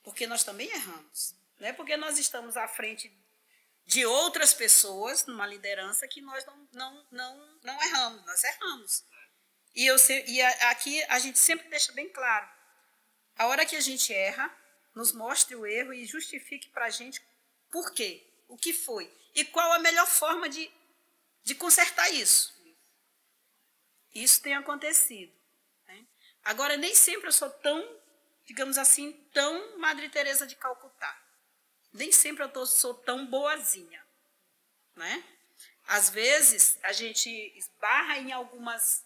[0.04, 1.36] Porque nós também erramos.
[1.58, 3.12] Não é porque nós estamos à frente
[3.84, 9.04] de outras pessoas numa liderança que nós não, não, não, não erramos, nós erramos.
[9.76, 9.96] E, eu,
[10.28, 12.48] e aqui a gente sempre deixa bem claro:
[13.38, 14.54] a hora que a gente erra,
[14.94, 17.22] nos mostre o erro e justifique para a gente
[17.70, 20.72] por quê, o que foi e qual a melhor forma de
[21.44, 22.54] de consertar isso.
[24.14, 25.34] Isso tem acontecido.
[25.88, 26.06] Né?
[26.44, 28.00] Agora, nem sempre eu sou tão,
[28.46, 31.20] digamos assim, tão Madre Teresa de Calcutá.
[31.92, 34.06] Nem sempre eu tô, sou tão boazinha.
[34.96, 35.24] Né?
[35.88, 39.04] Às vezes, a gente esbarra em algumas,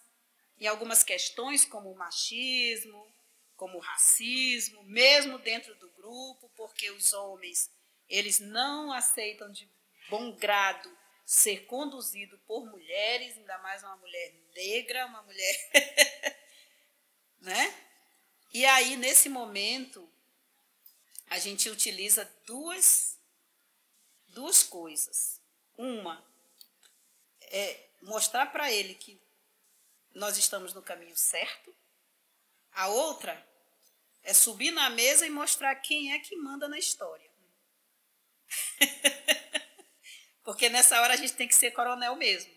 [0.60, 3.12] em algumas questões, como o machismo,
[3.56, 7.70] como o racismo, mesmo dentro do grupo, porque os homens
[8.08, 9.68] eles não aceitam de
[10.08, 10.90] bom grado
[11.24, 15.70] ser conduzido por mulheres, ainda mais uma mulher negra, uma mulher.
[17.40, 17.74] né?
[18.52, 20.08] E aí, nesse momento,
[21.28, 23.18] a gente utiliza duas,
[24.28, 25.40] duas coisas.
[25.76, 26.24] Uma
[27.50, 29.20] é mostrar para ele que
[30.14, 31.74] nós estamos no caminho certo.
[32.72, 33.46] A outra
[34.22, 37.30] é subir na mesa e mostrar quem é que manda na história.
[40.42, 42.52] Porque nessa hora a gente tem que ser coronel mesmo.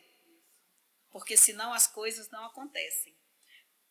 [1.10, 3.18] Porque senão as coisas não acontecem.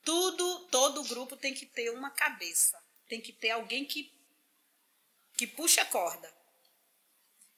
[0.05, 2.81] Tudo, todo grupo tem que ter uma cabeça.
[3.09, 4.12] Tem que ter alguém que,
[5.37, 6.33] que puxa a corda.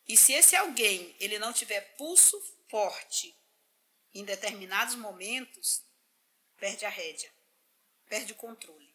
[0.07, 3.37] E se esse alguém ele não tiver pulso forte
[4.14, 5.83] em determinados momentos,
[6.59, 7.31] perde a rédea,
[8.09, 8.94] perde o controle.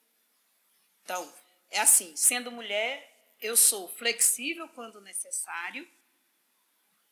[1.03, 1.33] Então,
[1.69, 5.87] é assim, sendo mulher, eu sou flexível quando necessário,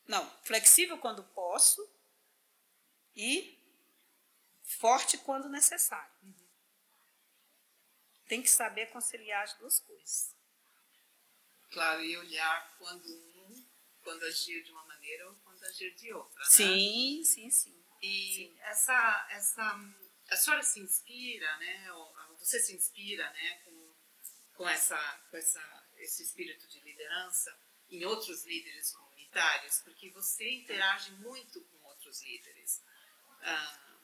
[0.07, 1.89] não, flexível quando posso
[3.15, 3.57] e
[4.63, 6.13] forte quando necessário.
[6.23, 6.47] Uhum.
[8.27, 10.35] Tem que saber conciliar as duas coisas.
[11.71, 13.65] Claro, e olhar quando um,
[14.03, 16.39] quando agir de uma maneira ou quando agir de outra.
[16.39, 16.49] Né?
[16.49, 17.85] Sim, sim, sim.
[18.01, 18.59] E sim.
[18.61, 19.79] essa, essa,
[20.31, 21.87] a senhora se inspira, né?
[22.39, 23.61] Você se inspira, né?
[23.65, 23.93] Com,
[24.53, 24.97] com essa,
[25.29, 31.85] com essa, esse espírito de liderança em outros líderes comunitários, porque você interage muito com
[31.87, 32.81] outros líderes.
[33.41, 33.97] Ah,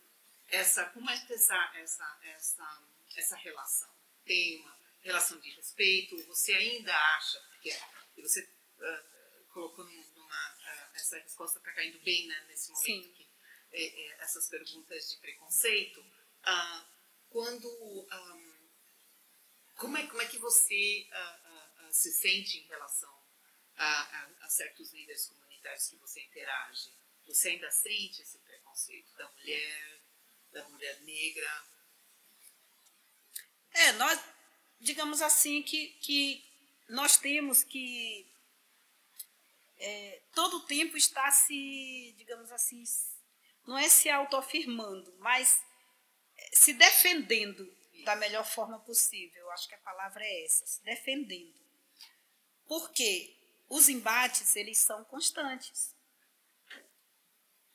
[0.50, 2.84] essa, como é que essa, essa, essa,
[3.16, 3.90] essa relação?
[4.26, 6.18] Tem uma relação de respeito?
[6.28, 7.74] Você ainda acha, porque
[8.22, 13.28] você uh, colocou numa, uh, essa resposta está caindo bem né, nesse momento, que,
[13.72, 16.04] é, é, essas perguntas de preconceito,
[16.48, 16.86] uh,
[17.30, 18.08] quando,
[19.76, 21.08] como, é, como é que você
[21.92, 23.14] se sente em relação
[23.76, 26.92] a, a, a certos líderes comunitários que você interage?
[27.28, 30.02] Você ainda sente esse preconceito da mulher,
[30.52, 31.64] da mulher negra?
[33.74, 34.20] É, nós,
[34.80, 36.44] digamos assim, que, que
[36.88, 38.26] nós temos que
[39.78, 42.84] é, todo o tempo estar se, digamos assim,
[43.66, 45.62] não é se autoafirmando, mas
[46.54, 49.50] se defendendo da melhor forma possível.
[49.52, 51.60] Acho que a palavra é essa, se defendendo.
[52.68, 53.36] Porque
[53.70, 55.96] os embates, eles são constantes.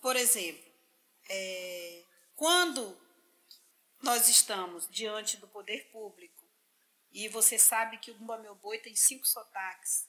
[0.01, 0.73] Por exemplo,
[1.29, 2.05] é,
[2.35, 3.01] quando
[4.03, 6.43] nós estamos diante do poder público
[7.13, 10.09] e você sabe que o Bumba Meu Boi tem cinco sotaques,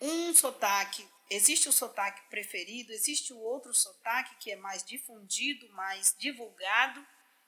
[0.00, 6.14] um sotaque, existe o sotaque preferido, existe o outro sotaque que é mais difundido, mais
[6.18, 7.04] divulgado,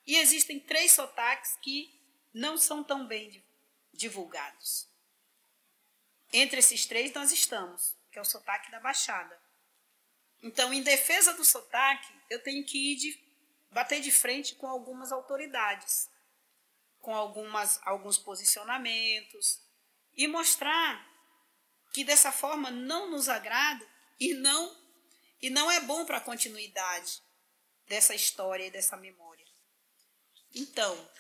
[0.07, 1.93] e existem três sotaques que
[2.33, 3.45] não são tão bem
[3.93, 4.89] divulgados.
[6.33, 9.41] Entre esses três nós estamos, que é o sotaque da Baixada.
[10.43, 13.21] Então, em defesa do sotaque, eu tenho que ir de,
[13.71, 16.11] bater de frente com algumas autoridades,
[17.01, 19.61] com algumas, alguns posicionamentos,
[20.15, 21.16] e mostrar
[21.97, 23.83] que dessa forma não nos agrada
[24.21, 24.71] e não,
[25.41, 27.23] e não é bom para a continuidade
[27.87, 29.47] dessa história e dessa memória.
[30.55, 31.11] Então,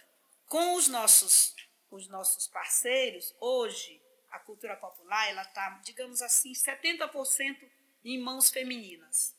[0.44, 1.54] com os nossos,
[1.90, 7.56] os nossos parceiros, hoje, a cultura popular ela está, digamos assim, 70%
[8.04, 9.34] em mãos femininas.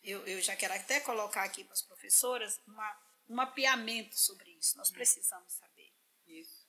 [0.00, 4.76] Eu, eu já quero até colocar aqui para as professoras uma, um mapeamento sobre isso.
[4.76, 5.92] Nós precisamos saber.
[6.28, 6.64] Isso.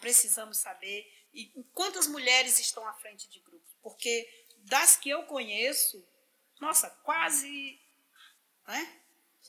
[0.00, 3.74] Precisamos saber e quantas mulheres estão à frente de grupos.
[3.82, 4.28] Porque
[4.60, 6.06] das que eu conheço,
[6.60, 7.78] nossa, quase,
[8.66, 9.00] né?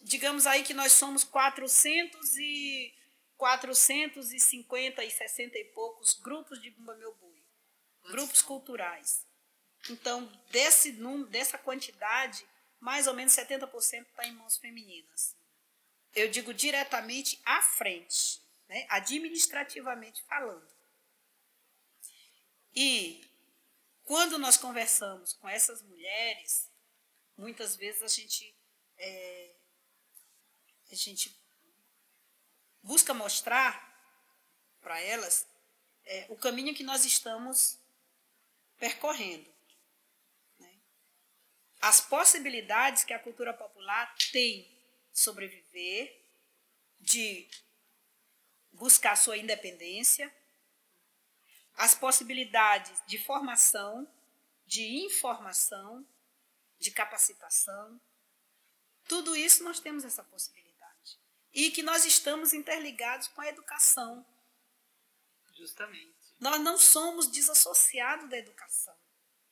[0.01, 2.93] digamos aí que nós somos 400 e
[3.37, 7.43] 450 e 60 e poucos grupos de Bumba Meu Boi,
[8.09, 9.25] grupos culturais.
[9.89, 12.45] Então, desse número, dessa quantidade,
[12.79, 15.35] mais ou menos 70% está em mãos femininas.
[16.15, 18.85] Eu digo diretamente à frente, né?
[18.89, 20.74] administrativamente falando.
[22.75, 23.23] E
[24.03, 26.69] quando nós conversamos com essas mulheres,
[27.37, 28.55] muitas vezes a gente,
[28.97, 29.55] é,
[30.91, 31.35] a gente
[32.83, 33.93] busca mostrar
[34.81, 35.47] para elas
[36.03, 37.79] é, o caminho que nós estamos
[38.77, 39.55] percorrendo
[41.85, 44.63] as possibilidades que a cultura popular tem
[45.13, 46.19] de sobreviver,
[46.99, 47.47] de
[48.71, 50.33] buscar sua independência,
[51.75, 54.07] as possibilidades de formação,
[54.65, 56.05] de informação,
[56.79, 57.99] de capacitação.
[59.07, 61.19] Tudo isso nós temos essa possibilidade.
[61.53, 64.25] E que nós estamos interligados com a educação.
[65.53, 66.13] Justamente.
[66.39, 68.95] Nós não somos desassociados da educação.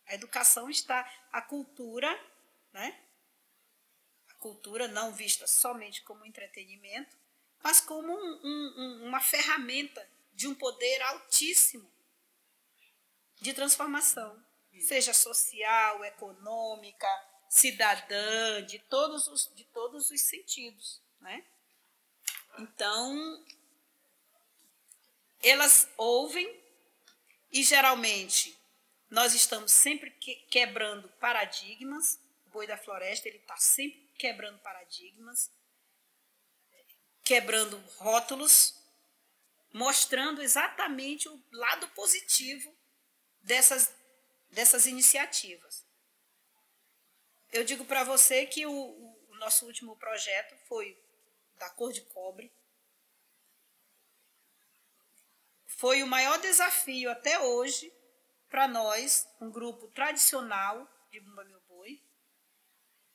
[0.05, 2.09] A educação está, a cultura,
[2.73, 2.99] né?
[4.29, 7.15] A cultura não vista somente como entretenimento,
[7.63, 11.92] mas como um, um, uma ferramenta de um poder altíssimo
[13.43, 14.41] de transformação,
[14.79, 17.07] seja social, econômica,
[17.49, 21.43] cidadã, de todos os, de todos os sentidos, né?
[22.57, 23.45] Então,
[25.41, 26.57] elas ouvem
[27.51, 28.57] e geralmente
[29.09, 32.17] nós estamos sempre que, quebrando paradigmas.
[32.45, 35.51] O boi da floresta ele está sempre quebrando paradigmas,
[37.25, 38.73] quebrando rótulos,
[39.73, 42.72] mostrando exatamente o lado positivo
[43.43, 43.93] dessas,
[44.49, 45.85] dessas iniciativas.
[47.51, 50.97] Eu digo para você que o, o nosso último projeto foi
[51.57, 52.51] da cor de cobre.
[55.67, 57.93] Foi o maior desafio até hoje
[58.49, 62.01] para nós, um grupo tradicional de Bumba Meu Boi,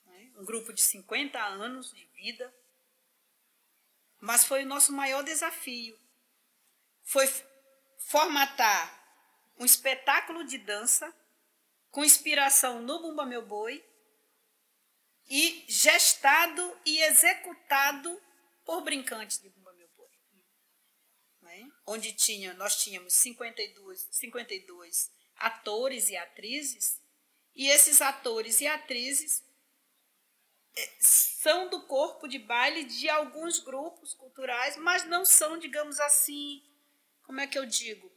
[0.05, 0.33] né?
[0.37, 2.53] um grupo de 50 anos de vida,
[4.21, 5.99] mas foi o nosso maior desafio.
[7.03, 7.27] Foi
[7.99, 8.98] formatar
[9.59, 11.15] um espetáculo de dança
[11.91, 13.85] com inspiração no Bumba Meu Boi
[15.29, 18.21] e gestado e executado
[18.65, 20.11] por brincantes de Bumba Meu Boi.
[21.43, 21.71] Né?
[21.87, 27.01] Onde tinha, nós tínhamos 52, 52 atores e atrizes,
[27.55, 29.45] e esses atores e atrizes
[30.77, 36.63] é, são do corpo de baile de alguns grupos culturais, mas não são, digamos assim,
[37.23, 38.11] como é que eu digo?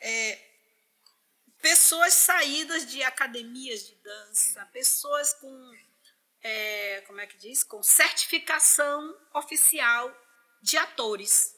[0.00, 0.53] É,
[1.64, 5.74] pessoas saídas de academias de dança, pessoas com,
[6.42, 7.64] é, como é que diz?
[7.64, 10.14] Com certificação oficial
[10.60, 11.56] de atores.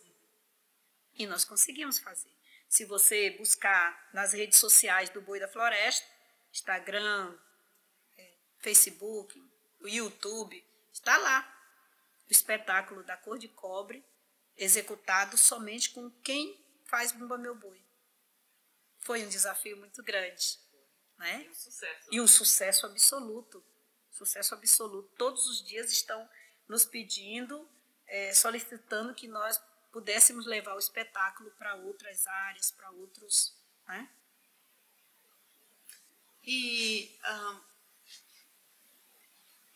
[1.17, 2.31] E nós conseguimos fazer.
[2.69, 6.07] Se você buscar nas redes sociais do Boi da Floresta,
[6.53, 7.37] Instagram,
[8.17, 9.45] é, Facebook,
[9.81, 11.53] YouTube, está lá
[12.29, 14.05] o espetáculo da cor de cobre,
[14.57, 17.86] executado somente com quem faz Bumba Meu Boi.
[19.07, 20.59] Foi um desafio muito grande.
[21.17, 21.45] Né?
[21.45, 22.09] E um sucesso.
[22.11, 23.65] E um sucesso absoluto.
[24.11, 25.09] Sucesso absoluto.
[25.17, 26.29] Todos os dias estão
[26.67, 27.71] nos pedindo,
[28.09, 33.57] é, solicitando que nós pudéssemos levar o espetáculo para outras áreas, para outros.
[33.87, 34.11] Né?
[36.43, 37.61] E um,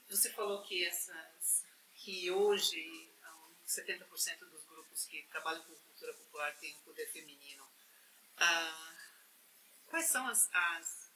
[0.09, 1.64] você falou que, essas,
[1.95, 7.64] que hoje um, 70% dos grupos que trabalham com cultura popular têm um poder feminino.
[8.37, 9.00] Uh,
[9.91, 11.12] quais são as, as,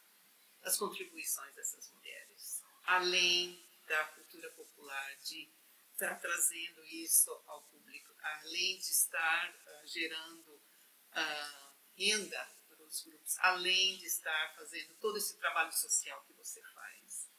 [0.63, 5.49] as contribuições dessas mulheres, além da cultura popular, de
[5.93, 13.39] estar trazendo isso ao público, além de estar uh, gerando uh, renda para os grupos,
[13.39, 17.31] além de estar fazendo todo esse trabalho social que você faz?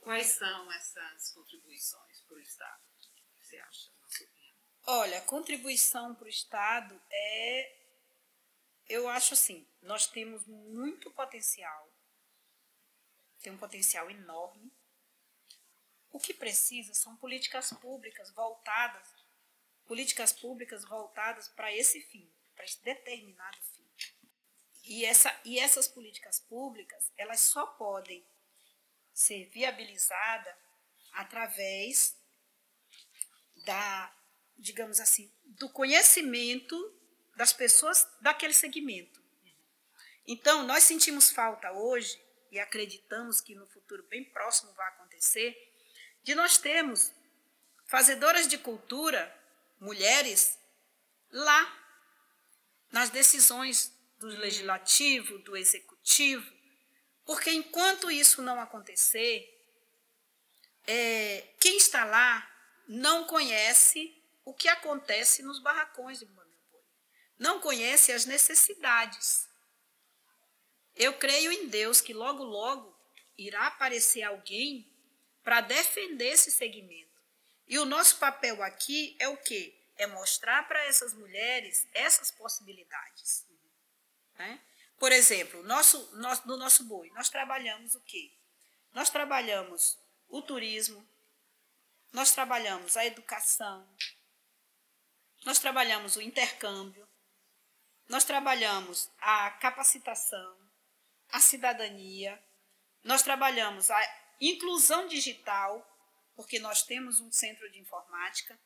[0.00, 2.82] Quais são essas contribuições para o Estado?
[3.38, 4.56] Você acha, opinião?
[4.86, 7.79] Olha, contribuição para o Estado é.
[8.90, 11.88] Eu acho assim, nós temos muito potencial,
[13.40, 14.68] tem um potencial enorme.
[16.10, 19.06] O que precisa são políticas públicas voltadas,
[19.86, 23.88] políticas públicas voltadas para esse fim, para esse determinado fim.
[24.82, 28.26] E, essa, e essas políticas públicas, elas só podem
[29.14, 30.56] ser viabilizadas
[31.12, 32.18] através
[33.64, 34.12] da,
[34.58, 36.99] digamos assim, do conhecimento
[37.40, 39.18] das pessoas daquele segmento.
[40.26, 45.56] Então, nós sentimos falta hoje, e acreditamos que no futuro bem próximo vai acontecer,
[46.22, 47.10] de nós termos
[47.86, 49.34] fazedoras de cultura,
[49.80, 50.58] mulheres,
[51.30, 51.60] lá,
[52.92, 56.46] nas decisões do legislativo, do executivo,
[57.24, 59.48] porque enquanto isso não acontecer,
[60.86, 62.46] é, quem está lá
[62.86, 64.14] não conhece
[64.44, 66.49] o que acontece nos barracões de Boi.
[67.40, 69.48] Não conhece as necessidades.
[70.94, 72.94] Eu creio em Deus que logo, logo
[73.38, 74.86] irá aparecer alguém
[75.42, 77.18] para defender esse segmento.
[77.66, 79.74] E o nosso papel aqui é o quê?
[79.96, 83.46] É mostrar para essas mulheres essas possibilidades.
[84.34, 84.60] Né?
[84.98, 88.30] Por exemplo, nosso, nosso, no nosso boi, nós trabalhamos o quê?
[88.92, 91.08] Nós trabalhamos o turismo,
[92.12, 93.88] nós trabalhamos a educação,
[95.46, 97.08] nós trabalhamos o intercâmbio,
[98.10, 100.58] nós trabalhamos a capacitação,
[101.30, 102.42] a cidadania,
[103.04, 104.00] nós trabalhamos a
[104.40, 105.80] inclusão digital,
[106.34, 108.58] porque nós temos um centro de informática,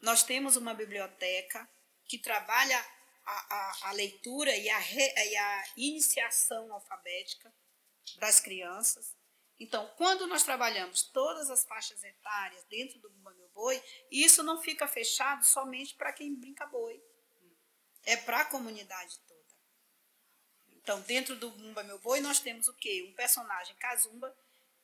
[0.00, 1.70] nós temos uma biblioteca
[2.04, 2.84] que trabalha
[3.24, 7.54] a, a, a leitura e a, re, e a iniciação alfabética
[8.16, 9.16] das crianças.
[9.60, 13.80] Então, quando nós trabalhamos todas as faixas etárias dentro do Bumba Meu Boi,
[14.10, 17.00] isso não fica fechado somente para quem brinca boi.
[18.04, 19.38] É para a comunidade toda.
[20.76, 23.06] Então, dentro do Bumba Meu Boi, nós temos o quê?
[23.08, 24.34] Um personagem Kazumba.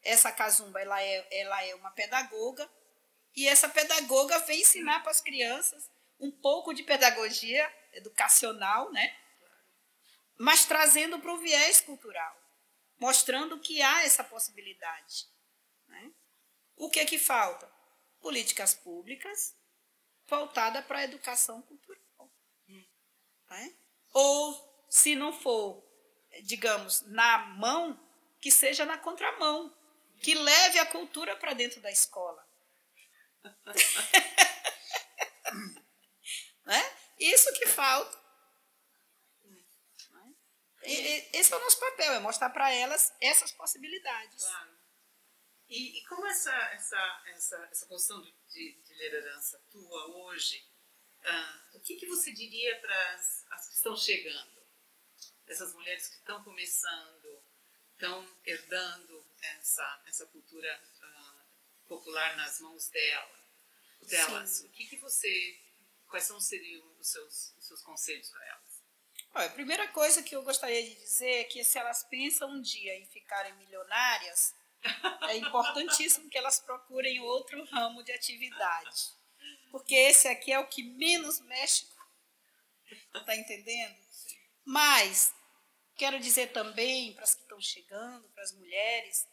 [0.03, 2.69] Essa Kazumba, ela é, ela é uma pedagoga.
[3.35, 5.91] E essa pedagoga vem ensinar para as crianças
[6.21, 9.17] um pouco de pedagogia educacional, né?
[10.39, 12.45] Mas trazendo para o viés cultural
[12.99, 15.27] mostrando que há essa possibilidade.
[15.89, 16.13] Né?
[16.77, 17.71] O que é que falta?
[18.21, 19.55] Políticas públicas
[20.27, 21.94] voltadas para a educação cultural.
[23.51, 23.75] Né?
[24.13, 25.85] Ou, se não for,
[26.43, 28.01] digamos, na mão,
[28.41, 29.75] que seja na contramão,
[30.21, 32.47] que leve a cultura para dentro da escola.
[36.65, 36.97] né?
[37.19, 38.23] Isso que falta.
[40.83, 44.45] E, esse é o nosso papel, é mostrar para elas essas possibilidades.
[44.45, 44.75] Claro.
[45.69, 50.67] E, e, como essa, essa, essa, essa posição de, de liderança tua hoje,
[51.25, 54.63] uh, o que, que você diria para as, as que estão chegando?
[55.47, 57.43] Essas mulheres que estão começando,
[57.93, 63.39] estão herdando essa, essa cultura uh, popular nas mãos dela,
[64.03, 64.51] delas.
[64.51, 64.67] Sim.
[64.67, 65.61] O que, que você,
[66.09, 68.85] quais são seriam os seus, os seus conselhos para elas?
[69.35, 72.61] Olha, a primeira coisa que eu gostaria de dizer é que se elas pensam um
[72.61, 74.55] dia em ficarem milionárias,
[75.29, 79.15] É importantíssimo que elas procurem outro ramo de atividade.
[79.75, 81.85] Porque esse aqui é o que menos mexe.
[83.27, 83.97] Tá entendendo?
[84.65, 85.35] Mas
[85.97, 89.27] quero dizer também para as que estão chegando, para as mulheres,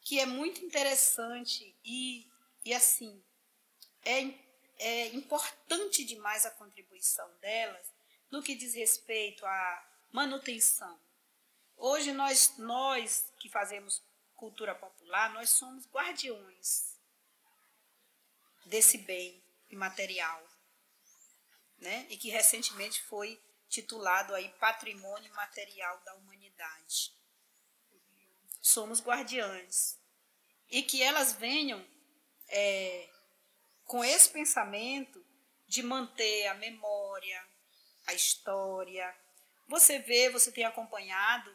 [0.00, 2.26] que é muito interessante e,
[2.64, 3.22] e assim,
[4.06, 4.22] é,
[4.78, 7.86] é importante demais a contribuição delas
[8.30, 10.98] no que diz respeito à manutenção.
[11.76, 14.02] Hoje nós, nós que fazemos
[14.34, 16.98] cultura popular, nós somos guardiões
[18.64, 19.43] desse bem
[19.74, 20.42] imaterial,
[21.78, 22.06] né?
[22.08, 27.12] E que recentemente foi titulado aí Patrimônio Material da Humanidade.
[28.60, 29.98] Somos guardiães.
[30.70, 31.84] E que elas venham
[32.48, 33.10] é,
[33.84, 35.24] com esse pensamento
[35.66, 37.46] de manter a memória,
[38.06, 39.14] a história.
[39.68, 41.54] Você vê, você tem acompanhado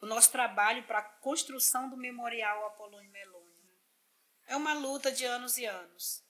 [0.00, 3.52] o nosso trabalho para a construção do Memorial Apolônio Meloni.
[4.46, 6.24] É uma luta de anos e anos.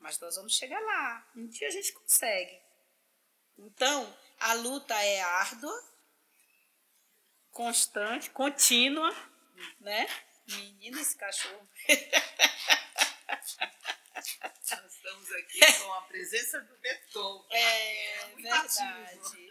[0.00, 1.30] Mas nós vamos chegar lá.
[1.36, 2.60] Um dia a gente consegue.
[3.58, 5.72] Então, a luta é árdua,
[7.50, 9.14] constante, contínua,
[9.78, 10.06] né?
[10.46, 11.68] Menina, esse cachorro.
[14.70, 17.46] Nós estamos aqui com a presença do Beethoven.
[17.50, 19.46] É, é verdade.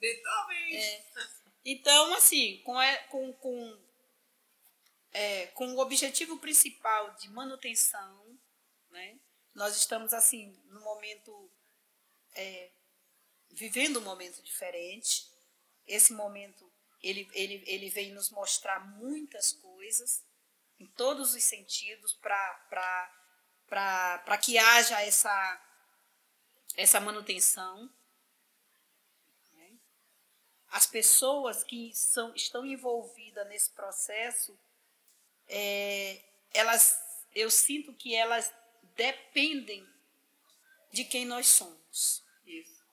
[0.00, 0.76] Beethoven!
[0.76, 1.04] É.
[1.64, 2.74] Então, assim, com,
[3.08, 3.78] com, com,
[5.12, 8.23] é, com o objetivo principal de manutenção,
[8.94, 9.18] né,
[9.54, 11.50] nós estamos, assim, no momento,
[12.34, 12.70] é,
[13.50, 15.30] vivendo um momento diferente.
[15.86, 16.72] Esse momento,
[17.02, 20.24] ele, ele, ele vem nos mostrar muitas coisas,
[20.80, 23.08] em todos os sentidos, para
[24.42, 25.66] que haja essa,
[26.76, 27.92] essa manutenção
[30.74, 34.58] as pessoas que são, estão envolvidas nesse processo,
[35.46, 36.20] é,
[36.52, 36.98] elas,
[37.32, 38.52] eu sinto que elas
[38.96, 39.88] dependem
[40.92, 42.24] de quem nós somos.
[42.44, 42.84] Isso.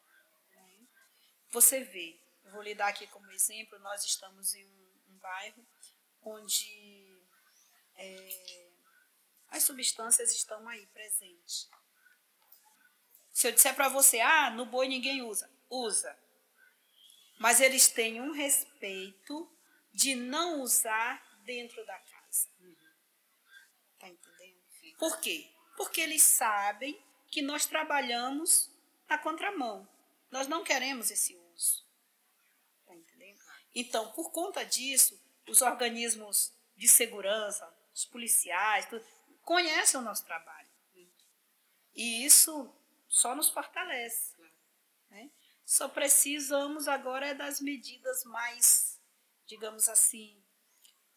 [1.49, 5.65] Você vê, eu vou lhe dar aqui como exemplo, nós estamos em um, um bairro
[6.23, 7.21] onde
[7.95, 8.69] é,
[9.49, 11.69] as substâncias estão aí presentes.
[13.33, 16.17] Se eu disser para você, ah, no boi ninguém usa, usa
[17.41, 19.51] mas eles têm um respeito
[19.91, 22.47] de não usar dentro da casa.
[23.97, 24.61] Tá entendendo?
[24.99, 25.51] Por quê?
[25.75, 28.69] Porque eles sabem que nós trabalhamos
[29.09, 29.87] na contramão.
[30.29, 31.85] Nós não queremos esse uso.
[32.85, 33.39] Tá entendendo?
[33.73, 39.05] Então, por conta disso, os organismos de segurança, os policiais, tudo,
[39.43, 40.69] conhecem o nosso trabalho.
[41.93, 42.73] E isso
[43.07, 44.33] só nos fortalece.
[45.09, 45.29] Né?
[45.65, 48.99] Só precisamos agora das medidas mais,
[49.45, 50.41] digamos assim,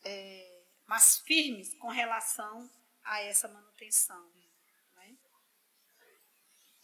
[0.05, 2.71] é, mais firmes com relação
[3.05, 4.33] a essa manutenção.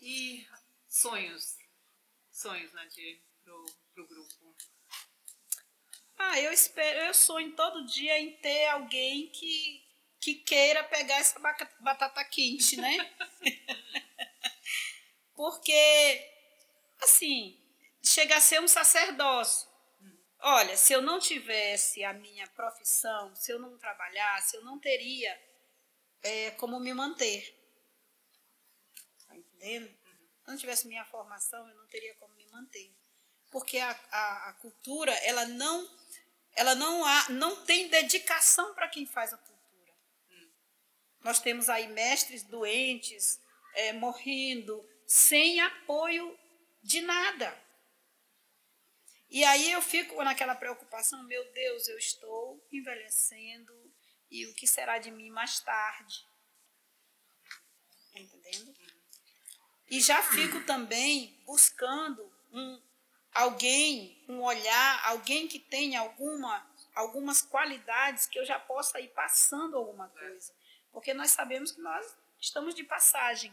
[0.00, 0.06] Né?
[0.08, 0.46] E
[0.88, 1.58] sonhos?
[2.30, 4.56] Sonhos, Nadir, pro, pro grupo?
[6.18, 9.86] Ah, eu espero, eu sonho todo dia em ter alguém que,
[10.20, 11.38] que queira pegar essa
[11.80, 12.96] batata quente, né?
[15.34, 16.32] Porque,
[17.00, 17.58] assim,
[18.02, 19.68] chega a ser um sacerdócio.
[20.42, 25.38] Olha, se eu não tivesse a minha profissão, se eu não trabalhasse, eu não teria
[26.22, 27.59] é, como me manter.
[29.60, 29.76] Se
[30.46, 32.92] eu não tivesse minha formação, eu não teria como me manter.
[33.50, 35.88] Porque a, a, a cultura, ela não,
[36.54, 39.60] ela não, há, não tem dedicação para quem faz a cultura.
[41.22, 43.40] Nós temos aí mestres doentes,
[43.74, 46.38] é, morrendo, sem apoio
[46.82, 47.56] de nada.
[49.28, 53.72] E aí eu fico naquela preocupação, meu Deus, eu estou envelhecendo
[54.30, 56.26] e o que será de mim mais tarde?
[58.14, 58.74] Entendendo?
[59.90, 62.80] E já fico também buscando um
[63.34, 69.76] alguém, um olhar, alguém que tenha alguma algumas qualidades que eu já possa ir passando
[69.76, 70.52] alguma coisa.
[70.92, 73.52] Porque nós sabemos que nós estamos de passagem.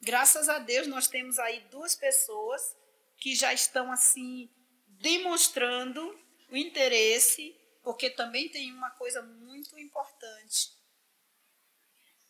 [0.00, 2.76] Graças a Deus nós temos aí duas pessoas
[3.16, 4.50] que já estão assim
[4.88, 6.18] demonstrando
[6.50, 10.72] o interesse, porque também tem uma coisa muito importante.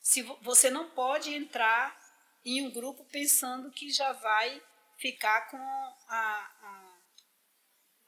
[0.01, 2.02] Se você não pode entrar
[2.45, 4.63] em um grupo pensando que já vai
[4.99, 6.99] ficar com a, a,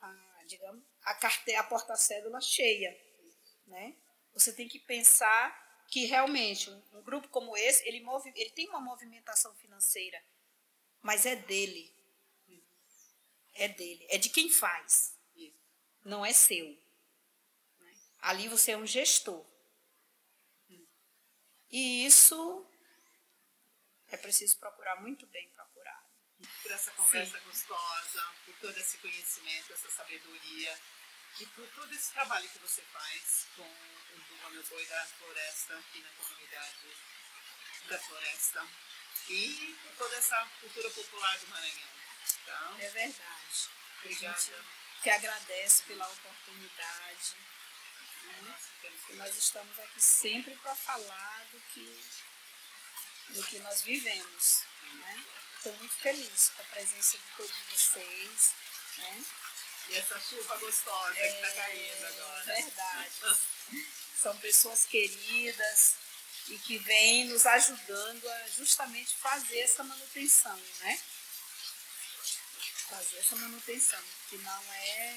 [0.00, 2.96] a digamos, a carteira, a porta-cédula cheia,
[3.66, 3.96] né?
[4.32, 8.68] Você tem que pensar que realmente um, um grupo como esse, ele, move, ele tem
[8.68, 10.20] uma movimentação financeira,
[11.00, 11.94] mas é dele
[13.54, 15.16] é dele, é de quem faz,
[16.04, 16.76] não é seu.
[18.20, 19.44] Ali você é um gestor.
[21.70, 22.66] E isso
[24.14, 26.04] é preciso procurar muito bem procurado.
[26.62, 27.44] Por essa conversa Sim.
[27.44, 30.78] gostosa, por todo esse conhecimento, essa sabedoria
[31.40, 35.78] e por todo esse trabalho que você faz com o Duba Meu Boi da Floresta
[35.78, 36.96] aqui na comunidade
[37.88, 38.68] da Floresta
[39.28, 41.88] e por toda essa cultura popular do Maranhão.
[42.46, 42.76] Tá?
[42.78, 43.68] É verdade.
[44.00, 44.64] Obrigada.
[45.02, 47.36] Que agradece pela oportunidade.
[48.42, 48.58] Né?
[49.16, 52.04] nós estamos aqui sempre para falar do que,
[53.30, 54.62] do que nós vivemos.
[54.94, 55.24] Né?
[55.56, 58.54] Estou muito feliz com a presença de todos vocês.
[58.98, 59.24] Né?
[59.88, 62.44] E essa chuva gostosa é, que está caindo agora.
[62.44, 63.10] Verdade.
[64.22, 65.94] São pessoas queridas
[66.48, 71.00] e que vêm nos ajudando a justamente fazer essa manutenção, né?
[72.88, 75.16] Fazer essa manutenção, que não é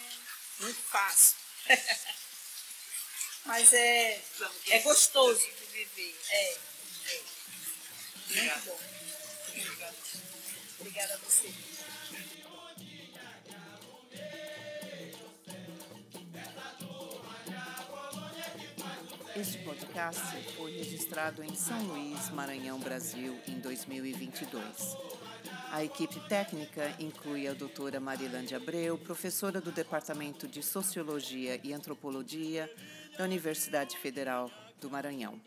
[0.60, 1.38] muito fácil.
[3.46, 4.22] Mas é,
[4.68, 6.20] é gostoso de viver.
[6.30, 6.58] É.
[8.30, 8.78] Muito bom.
[10.80, 11.54] Obrigada a você.
[19.36, 20.22] Este podcast
[20.56, 24.98] foi registrado em São Luís, Maranhão, Brasil, em 2022.
[25.72, 32.70] A equipe técnica inclui a doutora Marilândia Abreu, professora do Departamento de Sociologia e Antropologia
[33.18, 34.52] da Universidade Federal
[34.82, 35.40] do Maranhão.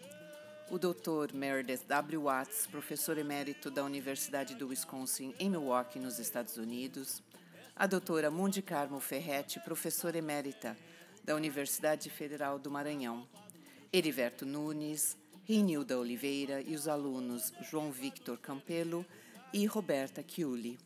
[0.71, 2.23] O doutor Meredith W.
[2.23, 7.21] Watts, professor emérito da Universidade do Wisconsin em Milwaukee, nos Estados Unidos.
[7.75, 10.79] A doutora Mundi Carmo Ferretti, professora emérita
[11.25, 13.27] da Universidade Federal do Maranhão,
[13.93, 19.05] Heriberto Nunes, Reinilda Oliveira e os alunos João Victor Campelo
[19.53, 20.79] e Roberta Chiuli.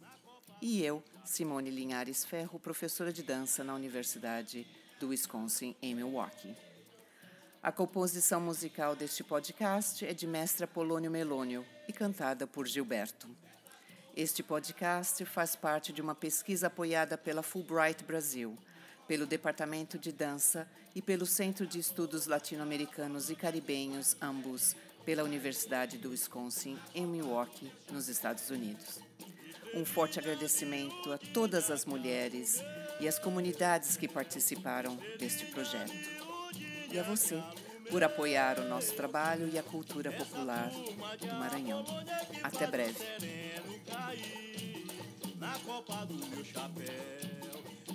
[0.62, 4.66] E eu, Simone Linhares Ferro, professora de dança na Universidade
[4.98, 6.56] do Wisconsin, em Milwaukee.
[7.64, 13.26] A composição musical deste podcast é de mestre Polônio Melônio e cantada por Gilberto.
[14.14, 18.56] Este podcast faz parte de uma pesquisa apoiada pela Fulbright Brasil–
[19.06, 25.98] pelo Departamento de Dança e pelo Centro de Estudos Latino-Americanos e Caribenhos, ambos pela Universidade
[25.98, 29.00] do Wisconsin, em Milwaukee, nos Estados Unidos.
[29.74, 32.62] Um forte agradecimento a todas as mulheres
[33.00, 36.23] e as comunidades que participaram deste projeto.
[36.94, 37.42] E a você,
[37.90, 41.84] por apoiar o nosso trabalho e a cultura popular do Maranhão.
[42.40, 43.04] Até breve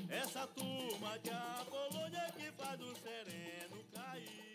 [0.09, 4.48] essa turma a Polônia que faz o sereno cair.